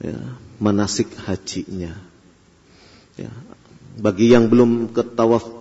[0.00, 0.18] ya,
[0.56, 1.92] manasik hajinya.
[3.20, 3.28] Ya.
[4.00, 5.55] Bagi yang belum ke tawaf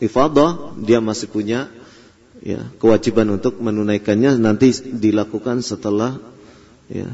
[0.00, 1.68] ifadah dia masih punya
[2.40, 6.16] ya, kewajiban untuk menunaikannya nanti dilakukan setelah
[6.88, 7.08] ya,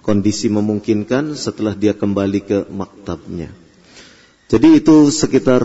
[0.00, 3.50] kondisi memungkinkan setelah dia kembali ke maktabnya.
[4.48, 5.62] Jadi itu sekitar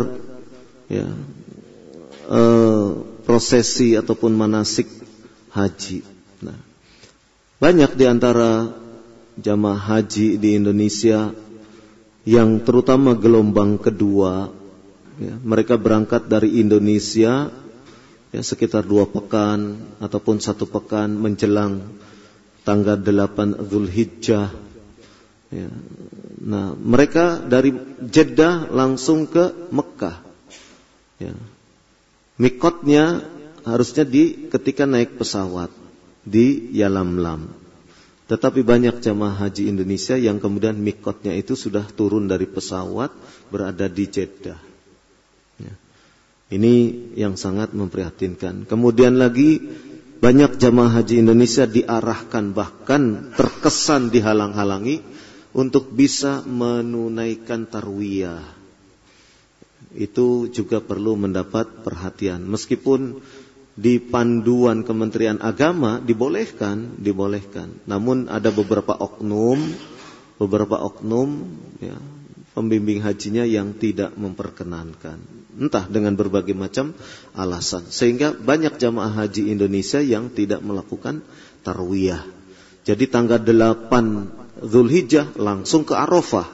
[0.89, 1.07] ya,
[2.27, 2.87] eh,
[3.27, 4.87] prosesi ataupun manasik
[5.51, 6.05] haji.
[6.43, 6.57] Nah,
[7.59, 8.71] banyak di antara
[9.37, 11.35] jamaah haji di Indonesia
[12.27, 14.51] yang terutama gelombang kedua,
[15.17, 17.49] ya, mereka berangkat dari Indonesia
[18.31, 21.81] ya sekitar dua pekan ataupun satu pekan menjelang
[22.67, 24.51] tanggal 8 Zulhijjah.
[25.47, 25.71] Ya.
[26.43, 27.71] Nah, mereka dari
[28.03, 30.19] Jeddah langsung ke Mekah.
[31.23, 31.31] Ya.
[32.35, 33.23] Mikotnya
[33.63, 35.71] harusnya di ketika naik pesawat
[36.27, 37.47] di Yalamlam.
[38.27, 43.15] Tetapi banyak jamaah haji Indonesia yang kemudian mikotnya itu sudah turun dari pesawat
[43.47, 44.66] berada di Jeddah.
[46.47, 46.75] Ini
[47.19, 48.63] yang sangat memprihatinkan.
[48.71, 49.59] Kemudian lagi
[50.17, 55.03] banyak jamaah haji Indonesia diarahkan bahkan terkesan dihalang-halangi
[55.51, 58.41] untuk bisa menunaikan tarwiyah.
[59.91, 62.47] Itu juga perlu mendapat perhatian.
[62.47, 63.19] Meskipun
[63.77, 67.77] di panduan Kementerian Agama dibolehkan, dibolehkan.
[67.85, 69.61] Namun ada beberapa oknum,
[70.41, 71.45] beberapa oknum
[71.77, 71.97] ya,
[72.57, 75.36] pembimbing hajinya yang tidak memperkenankan.
[75.57, 76.93] Entah dengan berbagai macam
[77.33, 77.89] alasan.
[77.89, 81.25] Sehingga banyak jamaah haji Indonesia yang tidak melakukan
[81.65, 82.21] tarwiyah.
[82.85, 86.45] Jadi tanggal 8 Zulhijjah langsung ke Arafah.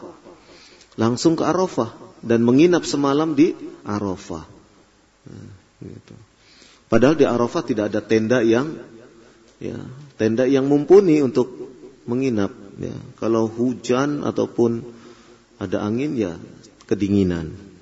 [0.95, 1.93] Langsung ke Arafah
[2.23, 3.51] dan menginap semalam di
[3.83, 4.47] Arafah.
[5.27, 5.51] Nah,
[5.83, 6.15] gitu.
[6.87, 8.79] Padahal di Arafah tidak ada tenda yang
[9.59, 9.77] ya,
[10.15, 11.51] tenda yang mumpuni untuk
[12.07, 12.95] menginap ya.
[13.19, 14.85] Kalau hujan ataupun
[15.59, 16.39] ada angin ya
[16.87, 17.72] kedinginan.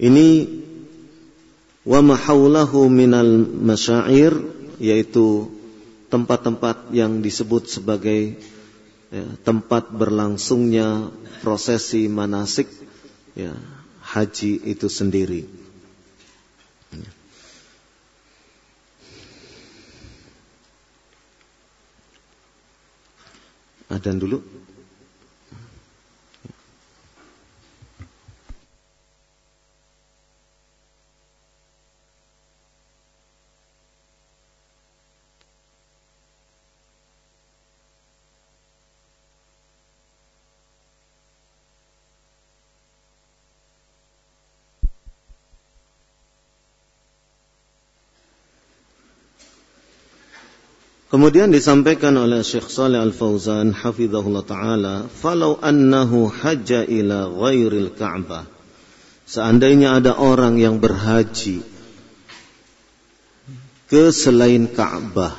[0.00, 0.48] Ini
[1.84, 4.32] wa mahaulahu minal masyair
[4.80, 5.52] yaitu
[6.08, 8.40] tempat-tempat yang disebut sebagai
[9.12, 11.12] ya, tempat berlangsungnya
[11.44, 12.72] prosesi manasik
[13.36, 13.52] ya,
[14.00, 15.44] haji itu sendiri.
[23.90, 24.40] Adan dulu.
[51.10, 58.46] Kemudian disampaikan oleh Syekh Saleh Al-Fauzan hafizahullah taala, "Falau annahu hajja ila ghairil Ka'bah."
[59.26, 61.66] Seandainya ada orang yang berhaji
[63.90, 65.34] ke selain Ka'bah,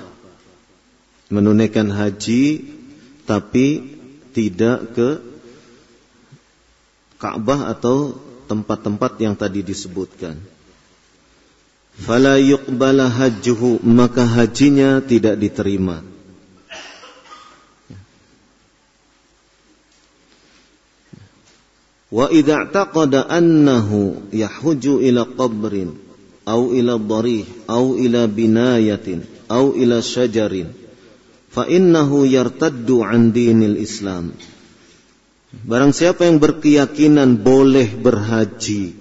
[1.31, 2.67] menunaikan haji
[3.23, 3.95] tapi
[4.35, 5.09] tidak ke
[7.15, 8.19] Ka'bah atau
[8.51, 10.50] tempat-tempat yang tadi disebutkan
[12.01, 16.01] fala yuqbala hajjuhu maka hajinya tidak diterima.
[22.11, 25.95] Wa idza taqada annahu yahuju ila qabrin
[26.43, 30.75] au ila dharih au ila binayatin au ila syajarin
[31.47, 34.35] fa innahu yartaddu an dinil islam.
[35.51, 38.95] Barang siapa yang berkeyakinan boleh berhaji,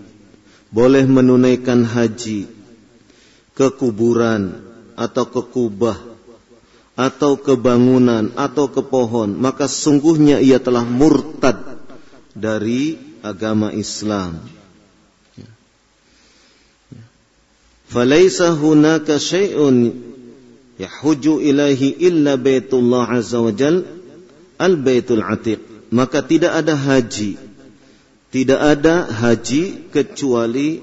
[0.70, 2.59] boleh menunaikan haji
[3.54, 4.62] ke kuburan
[4.94, 5.98] atau ke kubah
[6.98, 11.56] atau ke bangunan atau ke pohon maka sungguhnya ia telah murtad
[12.36, 14.40] dari agama Islam.
[17.90, 19.90] Falaisa hunaka syai'un
[20.78, 23.82] yahuju ilahi illa baitullah azza wa jal
[24.62, 25.58] al baitul atiq.
[25.90, 27.50] Maka tidak ada haji
[28.30, 30.78] tidak ada haji kecuali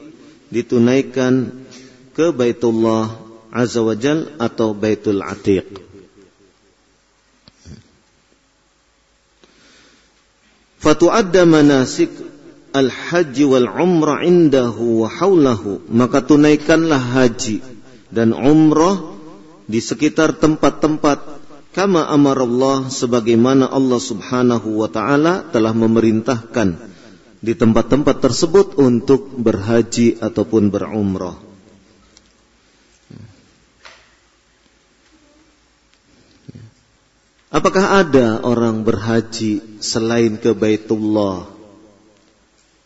[0.52, 1.67] ditunaikan
[2.18, 3.14] ke Baitullah
[3.54, 5.70] Azza wa Jal atau Baitul Atiq.
[10.82, 12.10] Fatu'adda manasik
[12.74, 15.86] al-haji wal umrah indahu wa haulahu.
[15.94, 17.62] Maka tunaikanlah haji
[18.10, 18.98] dan umrah
[19.70, 21.38] di sekitar tempat-tempat
[21.78, 26.78] kama amar Allah sebagaimana Allah Subhanahu wa taala telah memerintahkan
[27.38, 31.47] di tempat-tempat tersebut untuk berhaji ataupun berumrah.
[37.48, 41.48] Apakah ada orang berhaji selain ke Baitullah?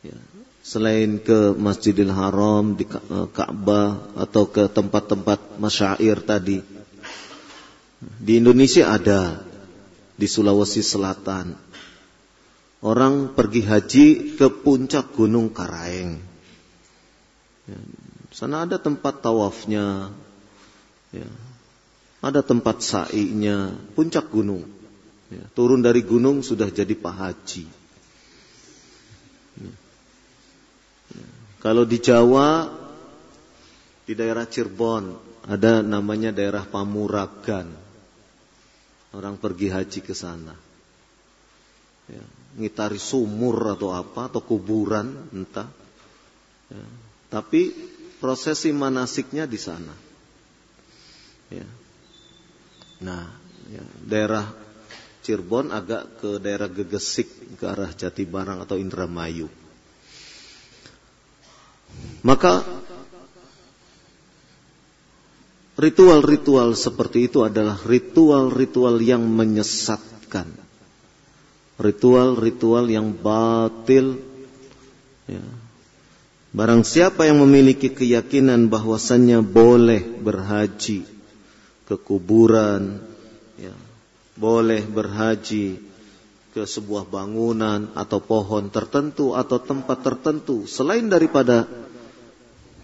[0.06, 0.14] Ya,
[0.62, 6.62] selain ke Masjidil Haram, di eh, Ka'bah atau ke tempat-tempat masyair tadi.
[8.02, 9.42] Di Indonesia ada,
[10.14, 11.58] di Sulawesi Selatan.
[12.86, 14.08] Orang pergi haji
[14.38, 16.22] ke puncak Gunung Karaeng.
[17.66, 17.78] Ya,
[18.30, 20.14] sana ada tempat tawafnya.
[21.10, 21.30] Ya,
[22.22, 24.70] ada tempat sa'inya, puncak gunung.
[25.34, 27.66] Ya, turun dari gunung sudah jadi pahaji.
[29.58, 29.74] Ya.
[31.18, 31.28] Ya.
[31.66, 32.70] Kalau di Jawa,
[34.06, 35.18] di daerah Cirebon,
[35.50, 37.74] ada namanya daerah Pamuragan.
[39.12, 40.54] Orang pergi haji ke sana.
[42.06, 42.24] Ya,
[42.62, 45.68] ngitari sumur atau apa, atau kuburan, entah.
[46.70, 46.86] Ya,
[47.34, 47.74] tapi
[48.22, 49.96] prosesi manasiknya di sana.
[51.52, 51.68] Ya,
[53.02, 53.26] Nah,
[53.74, 54.46] ya, daerah
[55.22, 59.50] Cirebon agak ke daerah Gegesik ke arah Jatibarang atau Indramayu.
[62.22, 62.62] Maka
[65.78, 70.50] ritual-ritual seperti itu adalah ritual-ritual yang menyesatkan.
[71.82, 74.22] Ritual-ritual yang batil.
[75.26, 75.46] Ya.
[76.54, 81.21] Barang siapa yang memiliki keyakinan bahwasannya boleh berhaji
[81.86, 83.02] ke kuburan,
[83.58, 83.74] ya,
[84.38, 85.78] boleh berhaji
[86.52, 91.64] ke sebuah bangunan atau pohon tertentu atau tempat tertentu selain daripada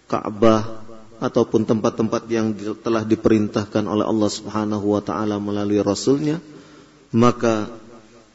[0.08, 0.88] Ka'bah
[1.20, 6.40] ataupun tempat-tempat yang telah diperintahkan oleh Allah Subhanahu wa taala melalui rasulnya
[7.12, 7.68] maka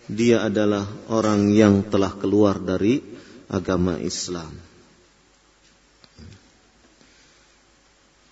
[0.05, 3.01] dia adalah orang yang telah keluar dari
[3.49, 4.53] agama Islam.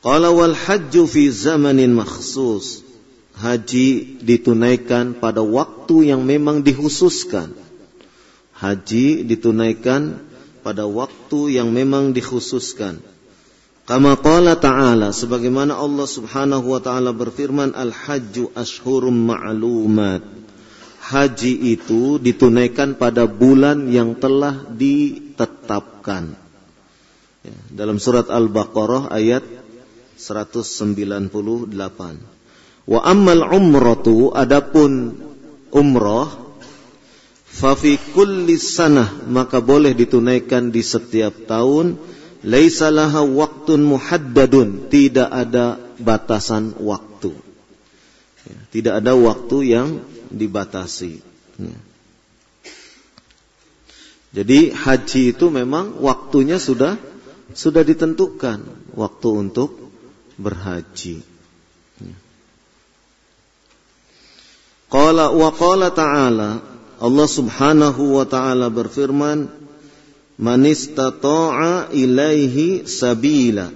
[0.01, 2.81] Qala wal hajju fi zamanin makhsus
[3.37, 7.53] haji ditunaikan pada waktu yang memang dikhususkan.
[8.57, 10.21] Haji ditunaikan
[10.61, 13.01] pada waktu yang memang dikhususkan.
[13.89, 20.23] Kama qala ta'ala sebagaimana Allah Subhanahu wa taala berfirman al-hajju ashhurum ma'lumat.
[21.01, 26.39] Haji itu ditunaikan pada bulan yang telah ditetapkan.
[27.41, 29.60] Ya, dalam surat Al-Baqarah ayat
[30.21, 31.73] 198.
[32.85, 35.17] Wa ammal umratu adapun
[35.73, 36.29] umrah
[37.51, 41.99] fa fi kulli sanah maka boleh ditunaikan di setiap tahun
[42.47, 47.37] laisa laha waqtun muhaddadun tidak ada batasan waktu
[48.49, 49.89] ya, tidak ada waktu yang
[50.33, 51.21] dibatasi
[51.61, 51.79] ya.
[54.41, 56.97] jadi haji itu memang waktunya sudah
[57.53, 58.63] sudah ditentukan
[58.95, 59.90] waktu untuk
[60.41, 61.21] berhaji.
[64.91, 66.51] Qala wa qala ta'ala
[66.99, 69.47] Allah Subhanahu wa taala berfirman
[70.41, 73.69] Man istata'a ilaihi sabila.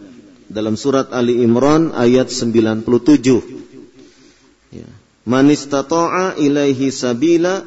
[0.49, 2.89] Dalam surat Ali Imran ayat 97
[4.73, 4.89] ya.
[5.29, 7.63] Man istata'a ilaihi sabila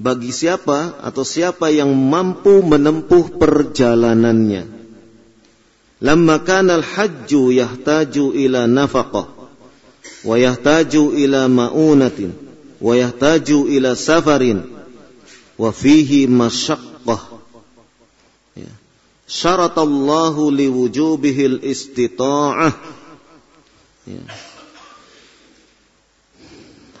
[0.00, 4.81] bagi siapa atau siapa yang mampu menempuh perjalanannya
[6.02, 9.26] lamma kana al-hajju yahtaju ila nafaqah
[10.26, 12.34] wa yahtaju ila ma'unatin
[12.82, 14.66] wa yahtaju ila safarin
[15.54, 17.22] wa fihi masyaqqah
[18.58, 18.72] ya.
[19.30, 22.74] syaratallahu liwujubihil istita'ah
[24.10, 24.22] ya.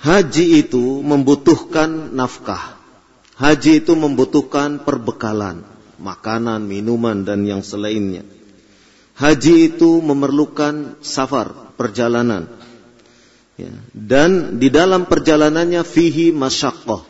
[0.02, 2.74] Haji itu membutuhkan nafkah.
[3.38, 5.62] Haji itu membutuhkan perbekalan,
[6.02, 8.26] makanan, minuman dan yang selainnya.
[9.12, 12.48] Haji itu memerlukan safar, perjalanan.
[13.60, 13.72] Ya.
[13.92, 17.04] Dan di dalam perjalanannya fihi masyakoh.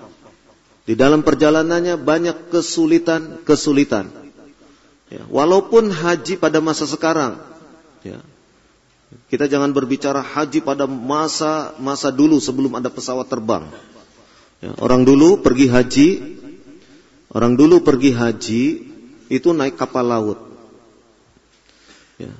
[0.83, 4.11] Di dalam perjalanannya banyak kesulitan-kesulitan.
[5.15, 5.23] Ya.
[5.31, 7.39] Walaupun haji pada masa sekarang,
[8.03, 8.19] ya.
[9.31, 13.71] kita jangan berbicara haji pada masa masa dulu sebelum ada pesawat terbang.
[14.59, 14.75] Ya.
[14.83, 16.09] Orang dulu pergi haji,
[17.31, 18.63] orang dulu pergi haji
[19.31, 20.52] itu naik kapal laut.
[22.17, 22.35] Ya.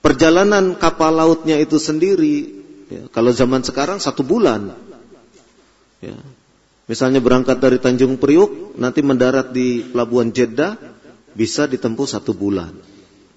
[0.00, 4.74] Perjalanan kapal lautnya itu sendiri Ya, kalau zaman sekarang satu bulan.
[6.02, 6.18] Ya.
[6.90, 10.74] Misalnya berangkat dari Tanjung Priuk, nanti mendarat di Pelabuhan Jeddah,
[11.38, 12.74] bisa ditempuh satu bulan.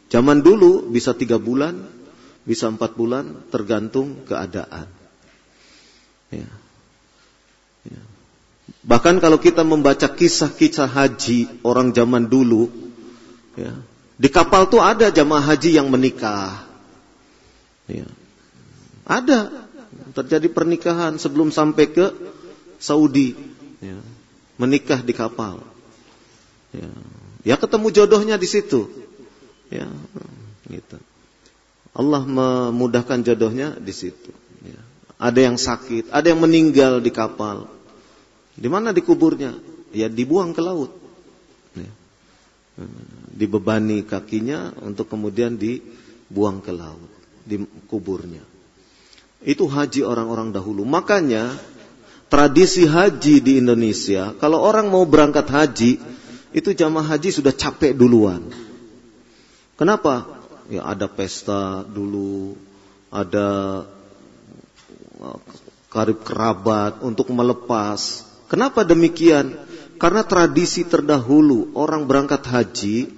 [0.09, 1.86] Zaman dulu bisa tiga bulan,
[2.49, 4.89] bisa empat bulan, tergantung keadaan.
[6.34, 6.49] Ya.
[7.86, 8.01] Ya.
[8.89, 12.74] Bahkan kalau kita membaca kisah-kisah haji orang zaman dulu,
[13.53, 13.78] ya,
[14.14, 16.61] di kapal tuh ada jamaah haji yang menikah.
[17.89, 18.05] Ya.
[19.03, 19.68] Ada
[20.14, 22.05] terjadi pernikahan sebelum sampai ke
[22.78, 23.36] Saudi,
[23.82, 23.97] ya.
[24.61, 25.66] menikah di kapal.
[26.74, 26.89] Ya.
[27.43, 28.89] ya ketemu jodohnya di situ.
[29.74, 29.89] Ya,
[30.70, 30.97] gitu.
[31.93, 34.30] Allah memudahkan jodohnya di situ.
[34.61, 34.82] Ya.
[35.18, 37.70] Ada yang sakit, ada yang meninggal di kapal.
[38.53, 39.57] Di mana dikuburnya?
[39.93, 40.93] Ya dibuang ke laut.
[41.78, 41.91] Ya.
[43.34, 47.09] Dibebani kakinya untuk kemudian dibuang ke laut,
[47.49, 48.45] dikuburnya.
[49.41, 50.86] Itu haji orang-orang dahulu.
[50.86, 51.57] Makanya
[52.29, 55.91] tradisi haji di Indonesia, kalau orang mau berangkat haji,
[56.53, 58.53] itu jamaah haji sudah capek duluan.
[59.73, 60.29] Kenapa?
[60.69, 62.55] Ya ada pesta dulu,
[63.09, 63.84] ada
[65.19, 65.38] uh,
[65.89, 68.25] karib kerabat untuk melepas.
[68.47, 69.57] Kenapa demikian?
[69.97, 73.11] Karena tradisi terdahulu orang berangkat haji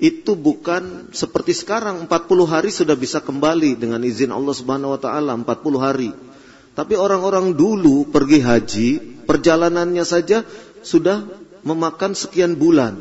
[0.00, 5.36] itu bukan seperti sekarang 40 hari sudah bisa kembali dengan izin Allah Subhanahu wa taala
[5.36, 5.44] 40
[5.76, 6.10] hari.
[6.72, 8.88] Tapi orang-orang dulu pergi haji,
[9.28, 10.48] perjalanannya saja
[10.80, 11.28] sudah
[11.60, 12.96] memakan sekian bulan.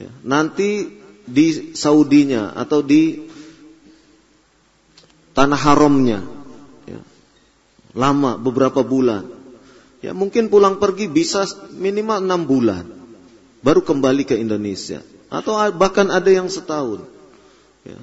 [0.00, 0.96] Ya, nanti
[1.28, 3.28] di Saudinya atau di
[5.36, 6.24] tanah haramnya
[6.88, 7.00] ya,
[7.92, 9.28] lama beberapa bulan.
[10.00, 11.44] Ya mungkin pulang pergi bisa
[11.76, 12.88] minimal enam bulan
[13.60, 17.02] baru kembali ke Indonesia atau bahkan ada yang setahun.
[17.82, 17.98] Ya.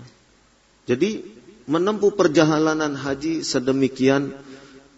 [0.87, 1.23] Jadi
[1.63, 4.35] menempuh perjalanan haji sedemikian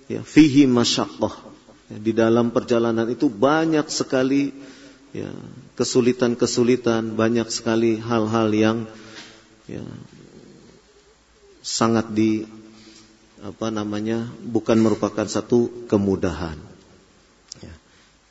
[0.09, 1.53] ya fihi masyaqqah.
[1.86, 4.49] Di dalam perjalanan itu banyak sekali
[5.13, 5.30] ya,
[5.78, 8.78] kesulitan-kesulitan, banyak sekali hal-hal yang
[9.69, 9.86] ya,
[11.61, 12.49] sangat di
[13.45, 16.57] apa namanya bukan merupakan satu kemudahan.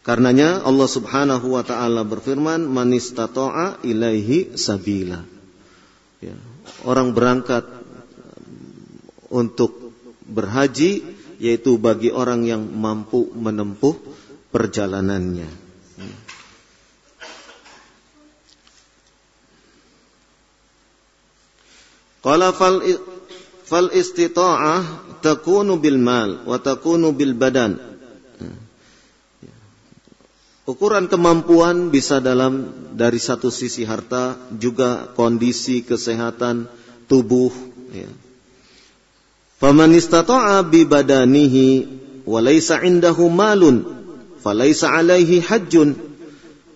[0.05, 0.13] Ya.
[0.13, 5.25] Karenanya Allah Subhanahu wa taala berfirman, "Man istata'a ilaihi sabila."
[6.21, 6.37] Ya.
[6.85, 7.65] Orang berangkat
[9.33, 9.97] untuk
[10.29, 11.01] berhaji
[11.41, 13.97] yaitu bagi orang yang mampu menempuh
[14.53, 15.65] perjalanannya.
[22.25, 22.81] Qala fal
[23.69, 24.81] fal istita'ah
[25.21, 27.94] takunu bil mal wa takunu bil badan.
[30.65, 36.65] Ukuran kemampuan bisa dalam dari satu sisi harta juga kondisi kesehatan
[37.05, 37.53] tubuh
[37.93, 38.09] ya.
[39.61, 41.69] Faman istata'a bi badanihi
[42.25, 42.41] wa
[42.81, 43.85] indahu malun
[44.41, 46.01] falaysa alaihi hajjun.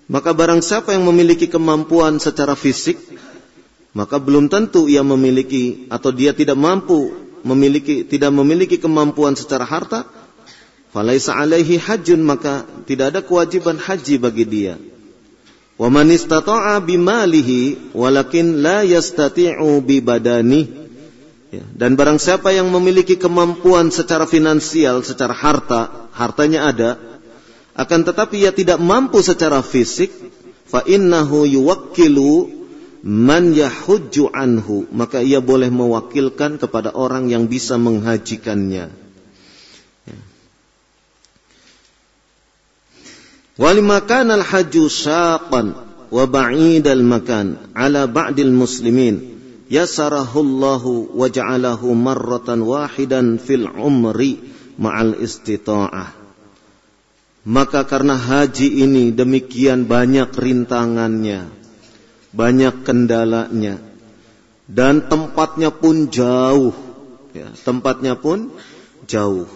[0.08, 2.96] Maka barang siapa yang memiliki kemampuan secara fisik
[3.96, 7.12] maka belum tentu ia memiliki atau dia tidak mampu
[7.42, 10.04] memiliki tidak memiliki kemampuan secara harta
[10.92, 14.74] falaisa alaihi hajjun maka tidak ada kewajiban haji bagi dia.
[15.78, 20.88] Wa man istata'a bimalihi walakin la yastati'u bi badanihi
[21.48, 26.90] Ya, dan barang siapa yang memiliki kemampuan secara finansial, secara harta, hartanya ada,
[27.72, 30.12] akan tetapi ia tidak mampu secara fisik,
[30.68, 32.52] fa innahu yuwakkilu
[33.00, 39.07] man yahujju anhu, maka ia boleh mewakilkan kepada orang yang bisa menghajikannya.
[43.58, 45.74] Walima kana al-hajju syaqan
[46.08, 49.34] wa ba'idal makan ala ba'dil muslimin
[49.66, 54.38] yasarahullahu wa ja'alahu marratan wahidan fil umri
[54.78, 56.14] ma'al istita'ah.
[57.48, 61.50] Maka karena haji ini demikian banyak rintangannya,
[62.30, 63.80] banyak kendalanya,
[64.68, 66.76] dan tempatnya pun jauh,
[67.32, 68.52] ya, tempatnya pun
[69.08, 69.48] jauh.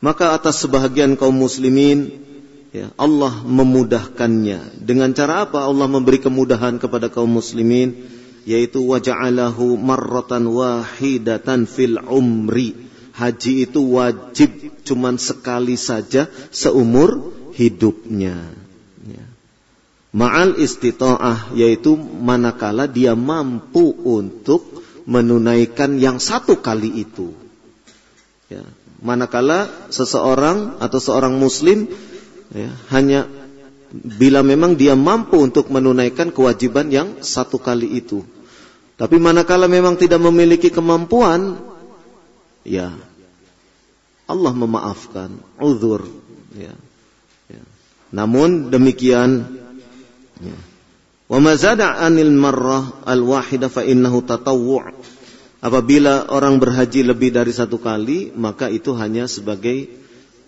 [0.00, 2.29] Maka atas sebahagian kaum muslimin,
[2.70, 4.82] ya, Allah memudahkannya.
[4.82, 8.20] Dengan cara apa Allah memberi kemudahan kepada kaum muslimin?
[8.48, 12.76] yaitu waja'alahu marratan wahidatan fil umri.
[13.10, 18.48] Haji itu wajib cuman sekali saja seumur hidupnya.
[19.04, 19.24] Ya.
[20.16, 27.36] Ma'al istita'ah yaitu manakala dia mampu untuk menunaikan yang satu kali itu.
[28.48, 28.64] Ya.
[29.04, 31.92] Manakala seseorang atau seorang muslim
[32.54, 33.26] ya, hanya
[33.90, 38.22] bila memang dia mampu untuk menunaikan kewajiban yang satu kali itu.
[38.94, 41.56] Tapi manakala memang tidak memiliki kemampuan,
[42.62, 42.92] ya
[44.30, 46.06] Allah memaafkan, uzur.
[46.54, 46.76] Ya.
[47.50, 47.64] Ya.
[48.14, 49.58] Namun demikian,
[50.38, 50.56] ya.
[51.98, 55.18] anil marrah al wahida fa innahu tatawwu'
[55.60, 59.92] Apabila orang berhaji lebih dari satu kali, maka itu hanya sebagai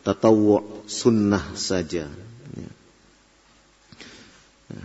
[0.02, 2.10] tatawu sunnah saja.
[2.58, 2.70] Ya.
[4.70, 4.84] Ya.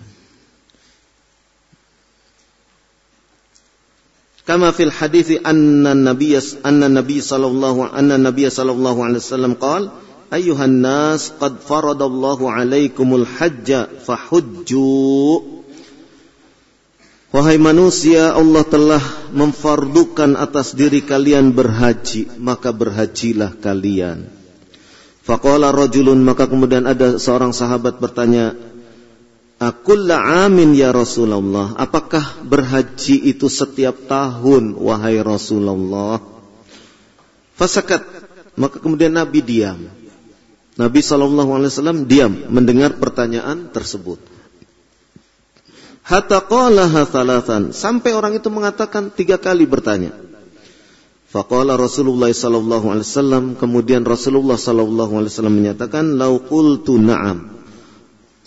[4.48, 9.92] Kama fil hadithi anna nabiyya anna nabiy sallallahu anna nabiy sallallahu alaihi wasallam Qaal
[10.32, 15.58] ayyuhan nas qad faradallahu alaikumul hajja fahujju
[17.28, 19.04] Wahai manusia, Allah telah
[19.36, 24.37] memfardukan atas diri kalian berhaji, maka berhajilah kalian.
[25.28, 28.56] Faqala rajulun, maka kemudian ada seorang sahabat bertanya,
[29.60, 31.76] Akulla amin ya Rasulullah.
[31.76, 36.24] Apakah berhaji itu setiap tahun wahai Rasulullah?
[37.58, 38.06] Fasakat.
[38.54, 39.90] Maka kemudian Nabi diam.
[40.78, 44.22] Nabi SAW diam mendengar pertanyaan tersebut.
[46.06, 47.74] Hatta qalaha thalathan.
[47.74, 50.14] Sampai orang itu mengatakan tiga kali bertanya.
[51.28, 57.58] Faqala Rasulullah sallallahu alaihi wasallam kemudian Rasulullah sallallahu alaihi wasallam menyatakan lau qultu na'am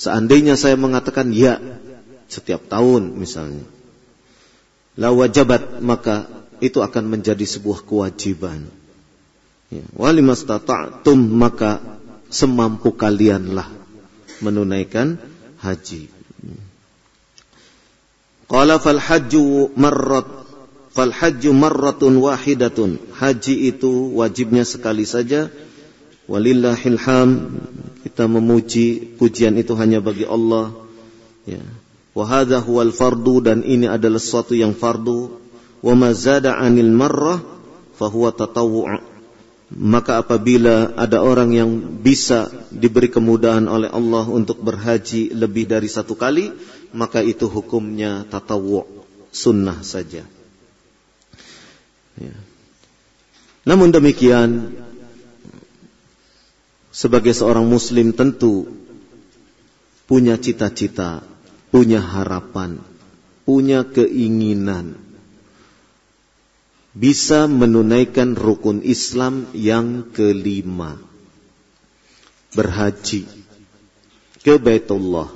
[0.00, 1.60] Seandainya saya mengatakan ya
[2.24, 3.68] setiap tahun misalnya.
[4.96, 6.24] La wajabat maka
[6.64, 8.64] itu akan menjadi sebuah kewajiban.
[9.68, 9.84] Ya.
[9.92, 11.84] Walimastata'tum maka
[12.32, 13.68] semampu kalianlah
[14.40, 15.20] menunaikan
[15.60, 16.08] haji.
[18.48, 20.48] Qala fal hajju marrat
[20.90, 22.98] fal hajju marratun wahidatun.
[23.16, 25.50] Haji itu wajibnya sekali saja
[26.30, 27.58] Walillahil ham
[28.06, 30.70] kita memuji pujian itu hanya bagi Allah.
[31.42, 31.58] Ya.
[32.14, 35.34] Wa huwal fardu dan ini adalah sesuatu yang fardu.
[35.82, 37.42] Wa 'anil marrah
[37.98, 39.10] fa huwa tatawwu'.
[39.70, 41.70] maka apabila ada orang yang
[42.02, 46.50] bisa diberi kemudahan oleh Allah untuk berhaji lebih dari satu kali,
[46.90, 48.82] maka itu hukumnya tatawu
[49.30, 50.26] sunnah saja.
[52.20, 52.36] Ya.
[53.64, 54.76] Namun demikian,
[56.92, 58.68] sebagai seorang Muslim tentu
[60.04, 61.24] punya cita-cita,
[61.72, 62.82] punya harapan,
[63.48, 65.10] punya keinginan
[66.90, 70.98] bisa menunaikan rukun Islam yang kelima.
[72.50, 73.30] Berhaji
[74.42, 75.30] ke Baitullah.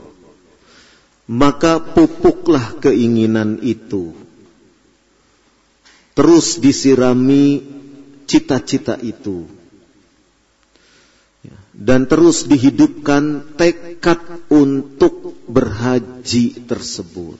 [1.31, 4.13] Maka pupuklah keinginan itu.
[6.15, 7.59] Terus disirami
[8.31, 9.51] cita-cita itu.
[11.75, 17.35] Dan terus dihidupkan tekad untuk berhaji tersebut.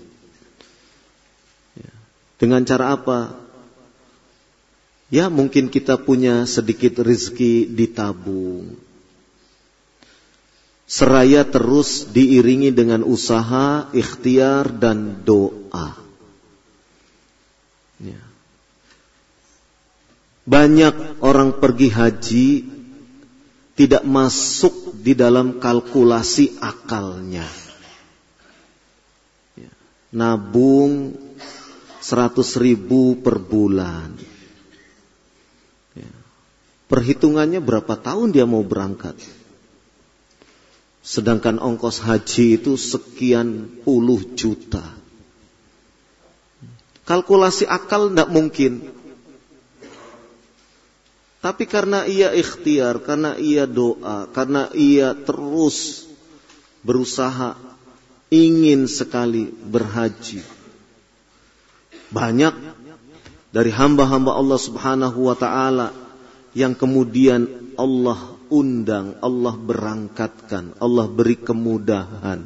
[2.35, 3.39] Dengan cara apa?
[5.07, 8.75] Ya mungkin kita punya sedikit rezeki ditabung.
[10.85, 15.95] Seraya terus diiringi dengan usaha, ikhtiar, dan doa.
[18.03, 18.34] Ya.
[20.45, 22.49] Banyak orang pergi haji
[23.75, 27.49] tidak masuk di dalam kalkulasi akalnya.
[29.57, 29.73] Ya.
[30.13, 31.17] Nabung
[32.05, 34.35] seratus ribu per bulan
[36.85, 39.17] Perhitungannya berapa tahun dia mau berangkat.
[41.03, 44.85] Sedangkan ongkos haji itu sekian puluh juta.
[47.03, 48.95] Kalkulasi akal tidak mungkin.
[51.45, 56.09] Tapi karena ia ikhtiar, karena ia doa, karena ia terus
[56.81, 57.53] berusaha
[58.33, 60.41] ingin sekali berhaji.
[62.09, 62.55] Banyak
[63.53, 65.93] dari hamba-hamba Allah Subhanahu wa taala
[66.57, 67.45] yang kemudian
[67.77, 72.41] Allah undang, Allah berangkatkan, Allah beri kemudahan.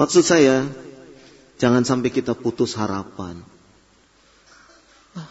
[0.00, 0.64] Maksud saya,
[1.60, 3.52] jangan sampai kita putus harapan.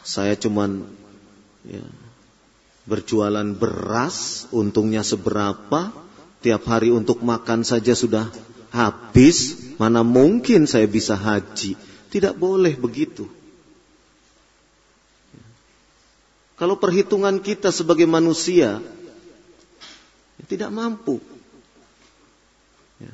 [0.05, 0.85] Saya cuman
[1.65, 1.81] ya,
[2.85, 5.93] berjualan beras, untungnya seberapa,
[6.41, 8.29] tiap hari untuk makan saja sudah
[8.73, 11.77] habis, mana mungkin saya bisa haji.
[12.11, 13.29] Tidak boleh begitu.
[16.61, 18.77] Kalau perhitungan kita sebagai manusia
[20.37, 21.17] ya, tidak mampu.
[23.01, 23.13] Ya.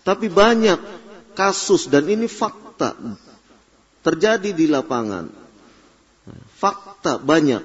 [0.00, 0.80] Tapi banyak
[1.36, 2.96] kasus dan ini fakta
[4.00, 5.39] terjadi di lapangan.
[6.60, 7.64] Fakta banyak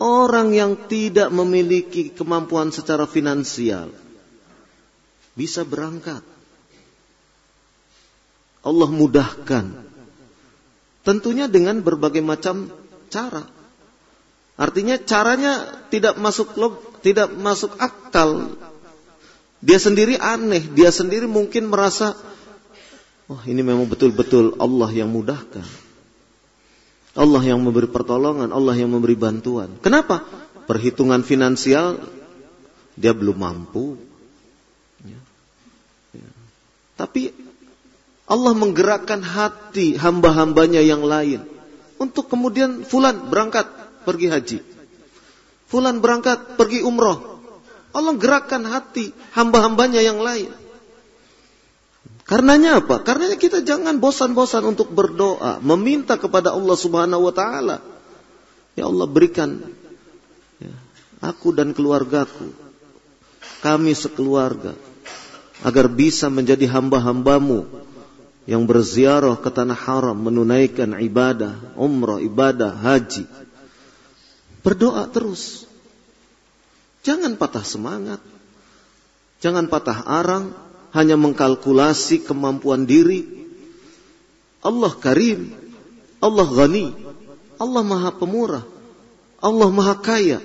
[0.00, 3.92] orang yang tidak memiliki kemampuan secara finansial
[5.36, 6.24] bisa berangkat.
[8.64, 9.70] Allah mudahkan.
[11.06, 12.72] Tentunya dengan berbagai macam
[13.06, 13.46] cara.
[14.58, 15.62] Artinya caranya
[15.94, 16.74] tidak masuk log,
[17.06, 18.58] tidak masuk akal.
[19.62, 22.18] Dia sendiri aneh, dia sendiri mungkin merasa
[23.30, 25.87] wah ini memang betul-betul Allah yang mudahkan.
[27.18, 29.74] Allah yang memberi pertolongan, Allah yang memberi bantuan.
[29.82, 30.22] Kenapa?
[30.70, 31.98] Perhitungan finansial
[32.94, 33.98] dia belum mampu.
[35.02, 35.18] Ya.
[36.14, 36.30] Ya.
[36.94, 37.34] Tapi
[38.30, 41.42] Allah menggerakkan hati hamba-hambanya yang lain
[41.98, 43.66] untuk kemudian fulan berangkat
[44.06, 44.58] pergi haji.
[45.66, 47.42] Fulan berangkat pergi umroh.
[47.90, 50.54] Allah gerakkan hati hamba-hambanya yang lain.
[52.28, 53.00] Karenanya apa?
[53.00, 57.80] Karenanya kita jangan bosan-bosan untuk berdoa, meminta kepada Allah Subhanahu wa taala.
[58.76, 59.64] Ya Allah berikan
[60.60, 60.74] ya,
[61.24, 62.52] aku dan keluargaku,
[63.64, 64.76] kami sekeluarga
[65.64, 67.64] agar bisa menjadi hamba-hambamu
[68.44, 73.26] yang berziarah ke tanah haram menunaikan ibadah, umrah, ibadah, haji
[74.68, 75.64] Berdoa terus.
[77.06, 78.20] Jangan patah semangat.
[79.40, 80.52] Jangan patah arang.
[80.92, 83.24] Hanya mengkalkulasi kemampuan diri.
[84.64, 85.52] Allah karim.
[86.18, 86.92] Allah ghani.
[87.58, 88.64] Allah maha pemurah.
[89.38, 90.40] Allah maha kaya.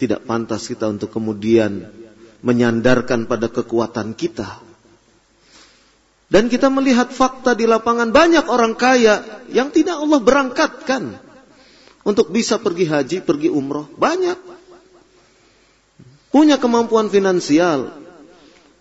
[0.00, 1.84] Tidak pantas kita untuk kemudian
[2.40, 4.70] menyandarkan pada kekuatan kita
[6.30, 11.18] dan kita melihat fakta di lapangan banyak orang kaya yang tidak Allah berangkatkan
[12.06, 13.90] untuk bisa pergi haji, pergi umroh.
[13.98, 14.59] Banyak.
[16.30, 17.90] Punya kemampuan finansial.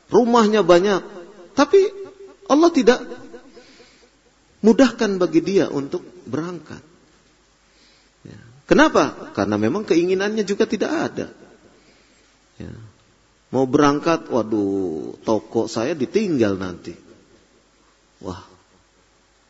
[0.10, 1.02] Rumahnya banyak.
[1.58, 1.80] Tapi
[2.50, 3.00] Allah tidak
[4.62, 6.82] mudahkan bagi dia untuk berangkat.
[8.26, 8.40] Ya.
[8.70, 9.34] Kenapa?
[9.34, 11.28] Karena memang keinginannya juga tidak ada.
[12.58, 12.74] Ya.
[13.50, 16.94] Mau berangkat, waduh, toko saya ditinggal nanti.
[18.22, 18.46] Wah,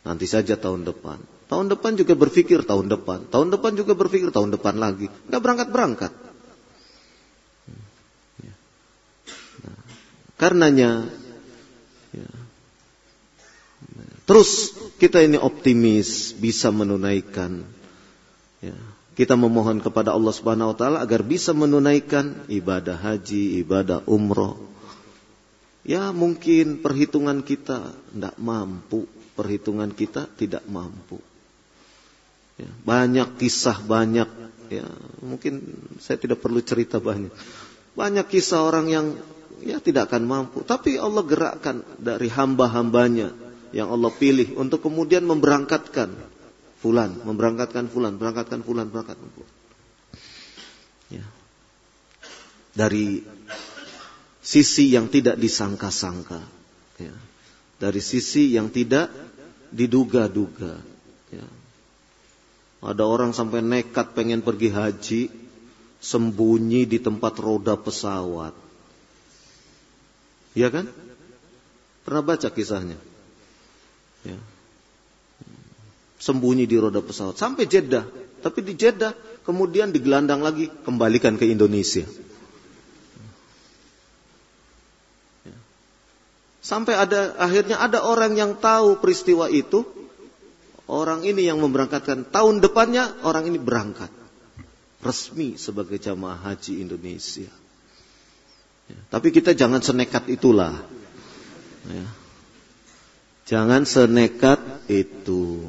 [0.10, 1.20] Nanti saja tahun depan.
[1.50, 3.28] Tahun depan juga berpikir tahun depan.
[3.30, 5.06] Tahun depan juga berpikir tahun depan lagi.
[5.28, 6.12] Nggak berangkat-berangkat.
[6.14, 6.29] Nah,
[10.40, 11.06] karenanya,
[12.16, 12.32] ya,
[14.24, 17.68] terus kita ini optimis bisa menunaikan.
[18.64, 18.76] Ya,
[19.20, 24.56] kita memohon kepada Allah Subhanahu Wa Taala agar bisa menunaikan ibadah haji, ibadah umroh.
[25.84, 31.20] Ya mungkin perhitungan kita tidak mampu, perhitungan kita tidak mampu.
[32.60, 34.28] Ya, banyak kisah banyak
[34.70, 34.86] ya
[35.24, 35.66] mungkin
[35.98, 37.34] saya tidak perlu cerita banyak
[37.98, 39.08] banyak kisah orang yang
[39.64, 40.64] ya tidak akan mampu.
[40.64, 43.32] Tapi Allah gerakkan dari hamba-hambanya
[43.76, 46.10] yang Allah pilih untuk kemudian memberangkatkan
[46.80, 49.54] fulan memberangkatkan fulan berangkatkan fulan berangkatkan fulan.
[51.10, 51.26] Ya.
[52.74, 53.26] Dari
[54.40, 56.42] sisi yang tidak disangka-sangka.
[57.02, 57.16] Ya.
[57.80, 59.12] Dari sisi yang tidak
[59.70, 60.80] diduga-duga.
[61.30, 61.48] Ya.
[62.80, 65.22] Ada orang sampai nekat pengen pergi haji,
[66.00, 68.69] sembunyi di tempat roda pesawat.
[70.60, 70.92] Iya kan?
[72.04, 73.00] Pernah baca kisahnya?
[74.28, 74.36] Ya.
[76.20, 78.04] Sembunyi di roda pesawat sampai Jeddah.
[78.44, 79.16] Tapi di Jeddah
[79.48, 82.04] kemudian digelandang lagi kembalikan ke Indonesia.
[85.48, 85.56] Ya.
[86.60, 89.88] Sampai ada akhirnya ada orang yang tahu peristiwa itu,
[90.92, 92.28] orang ini yang memberangkatkan.
[92.28, 94.12] Tahun depannya orang ini berangkat.
[95.00, 97.59] Resmi sebagai jamaah haji Indonesia.
[99.10, 100.78] Tapi kita jangan senekat itulah.
[101.90, 102.08] Ya.
[103.50, 105.66] Jangan senekat itu.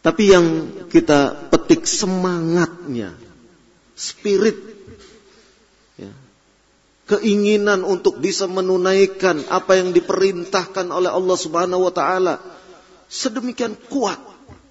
[0.00, 0.46] Tapi yang
[0.88, 3.14] kita petik semangatnya,
[3.94, 4.56] spirit,
[6.00, 6.10] ya,
[7.04, 12.34] keinginan untuk bisa menunaikan apa yang diperintahkan oleh Allah Subhanahu Wa Taala
[13.06, 14.18] sedemikian kuat.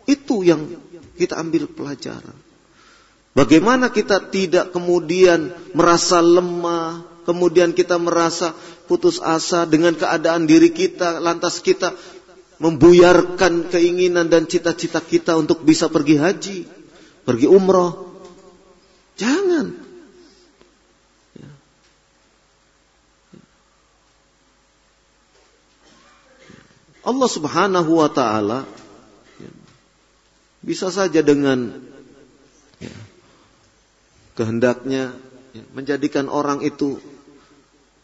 [0.09, 0.65] Itu yang
[1.13, 2.48] kita ambil pelajaran.
[3.37, 8.57] Bagaimana kita tidak kemudian merasa lemah, kemudian kita merasa
[8.89, 11.93] putus asa dengan keadaan diri kita, lantas kita
[12.59, 16.59] membuyarkan keinginan dan cita-cita kita untuk bisa pergi haji,
[17.23, 18.09] pergi umroh.
[19.15, 19.89] Jangan.
[26.99, 28.69] Allah Subhanahu wa taala
[30.59, 31.79] bisa saja dengan
[34.39, 35.11] kehendaknya
[35.51, 36.95] ya, menjadikan orang itu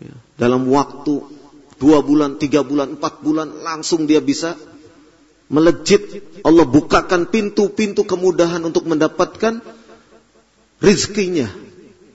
[0.03, 1.23] ya, dalam waktu
[1.79, 4.59] dua bulan, tiga bulan, empat bulan langsung dia bisa
[5.47, 6.03] melejit.
[6.43, 9.63] Allah bukakan pintu-pintu kemudahan untuk mendapatkan
[10.83, 11.47] rizkinya.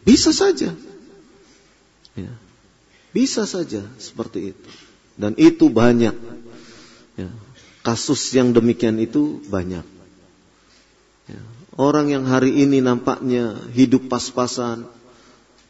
[0.04, 0.76] Bisa saja.
[2.12, 2.32] Ya.
[3.16, 4.68] Bisa saja seperti itu.
[5.20, 6.16] Dan itu banyak
[7.20, 7.28] Ya.
[7.80, 9.84] Kasus yang demikian itu banyak.
[11.28, 11.42] Ya.
[11.80, 14.84] Orang yang hari ini nampaknya hidup pas-pasan,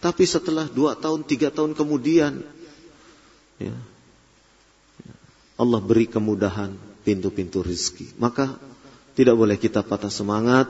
[0.02, 2.42] tapi setelah dua tahun, tiga tahun kemudian,
[3.62, 3.76] ya,
[5.54, 6.74] Allah beri kemudahan
[7.06, 8.10] pintu-pintu rizki.
[8.18, 8.58] Maka
[9.14, 10.66] tidak boleh kita patah semangat,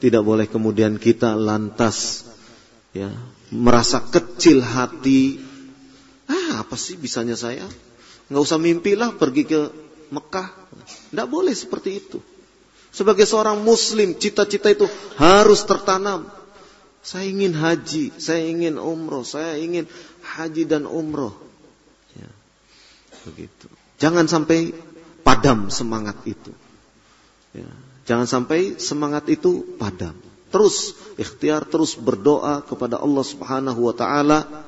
[0.00, 2.24] tidak boleh kemudian kita lantas
[2.96, 3.12] ya
[3.52, 5.44] merasa kecil hati.
[6.24, 7.68] Ah, apa sih bisanya saya?
[8.32, 9.60] Nggak usah mimpilah pergi ke
[10.08, 10.48] Mekah.
[11.12, 12.29] Tidak boleh seperti itu.
[12.90, 16.26] Sebagai seorang muslim, cita-cita itu harus tertanam.
[17.00, 19.86] Saya ingin haji, saya ingin umroh, saya ingin
[20.20, 21.32] haji dan umroh.
[22.18, 22.28] Ya,
[23.24, 23.70] begitu.
[24.02, 24.74] Jangan sampai
[25.22, 26.52] padam semangat itu.
[27.54, 27.70] Ya,
[28.04, 30.18] jangan sampai semangat itu padam.
[30.50, 34.66] Terus ikhtiar, terus berdoa kepada Allah Subhanahu wa taala.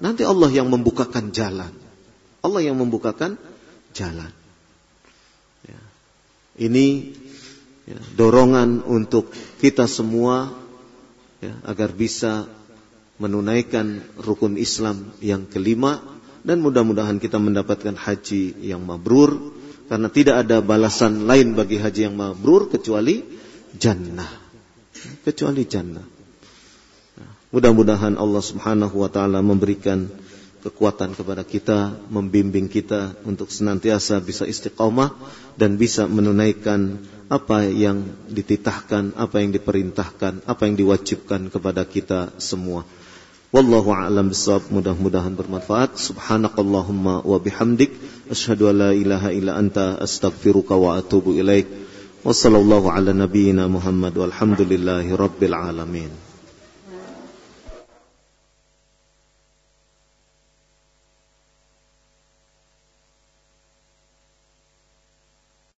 [0.00, 1.70] Nanti Allah yang membukakan jalan.
[2.40, 3.36] Allah yang membukakan
[3.92, 4.32] jalan.
[6.58, 6.86] Ini
[7.88, 9.32] ya, dorongan untuk
[9.64, 10.52] kita semua
[11.40, 12.44] ya, agar bisa
[13.16, 15.98] menunaikan rukun Islam yang kelima.
[16.44, 19.56] Dan mudah-mudahan kita mendapatkan haji yang mabrur.
[19.88, 23.24] Karena tidak ada balasan lain bagi haji yang mabrur kecuali
[23.74, 24.28] jannah.
[25.24, 26.04] Kecuali jannah.
[27.48, 30.04] Mudah-mudahan Allah Subhanahu wa taala memberikan
[30.60, 35.16] kekuatan kepada kita, membimbing kita untuk senantiasa bisa istiqamah
[35.56, 42.88] dan bisa menunaikan apa yang dititahkan, apa yang diperintahkan, apa yang diwajibkan kepada kita semua.
[43.48, 44.68] Wallahu a'lam bishawab.
[44.68, 45.96] Mudah-mudahan bermanfaat.
[45.96, 47.96] Subhanakallahumma wa bihamdik
[48.28, 51.68] asyhadu an la ilaha illa anta astaghfiruka wa atubu ilaik.
[52.24, 56.27] Wassallallahu ala nabiyyina Muhammad walhamdulillahi rabbil alamin.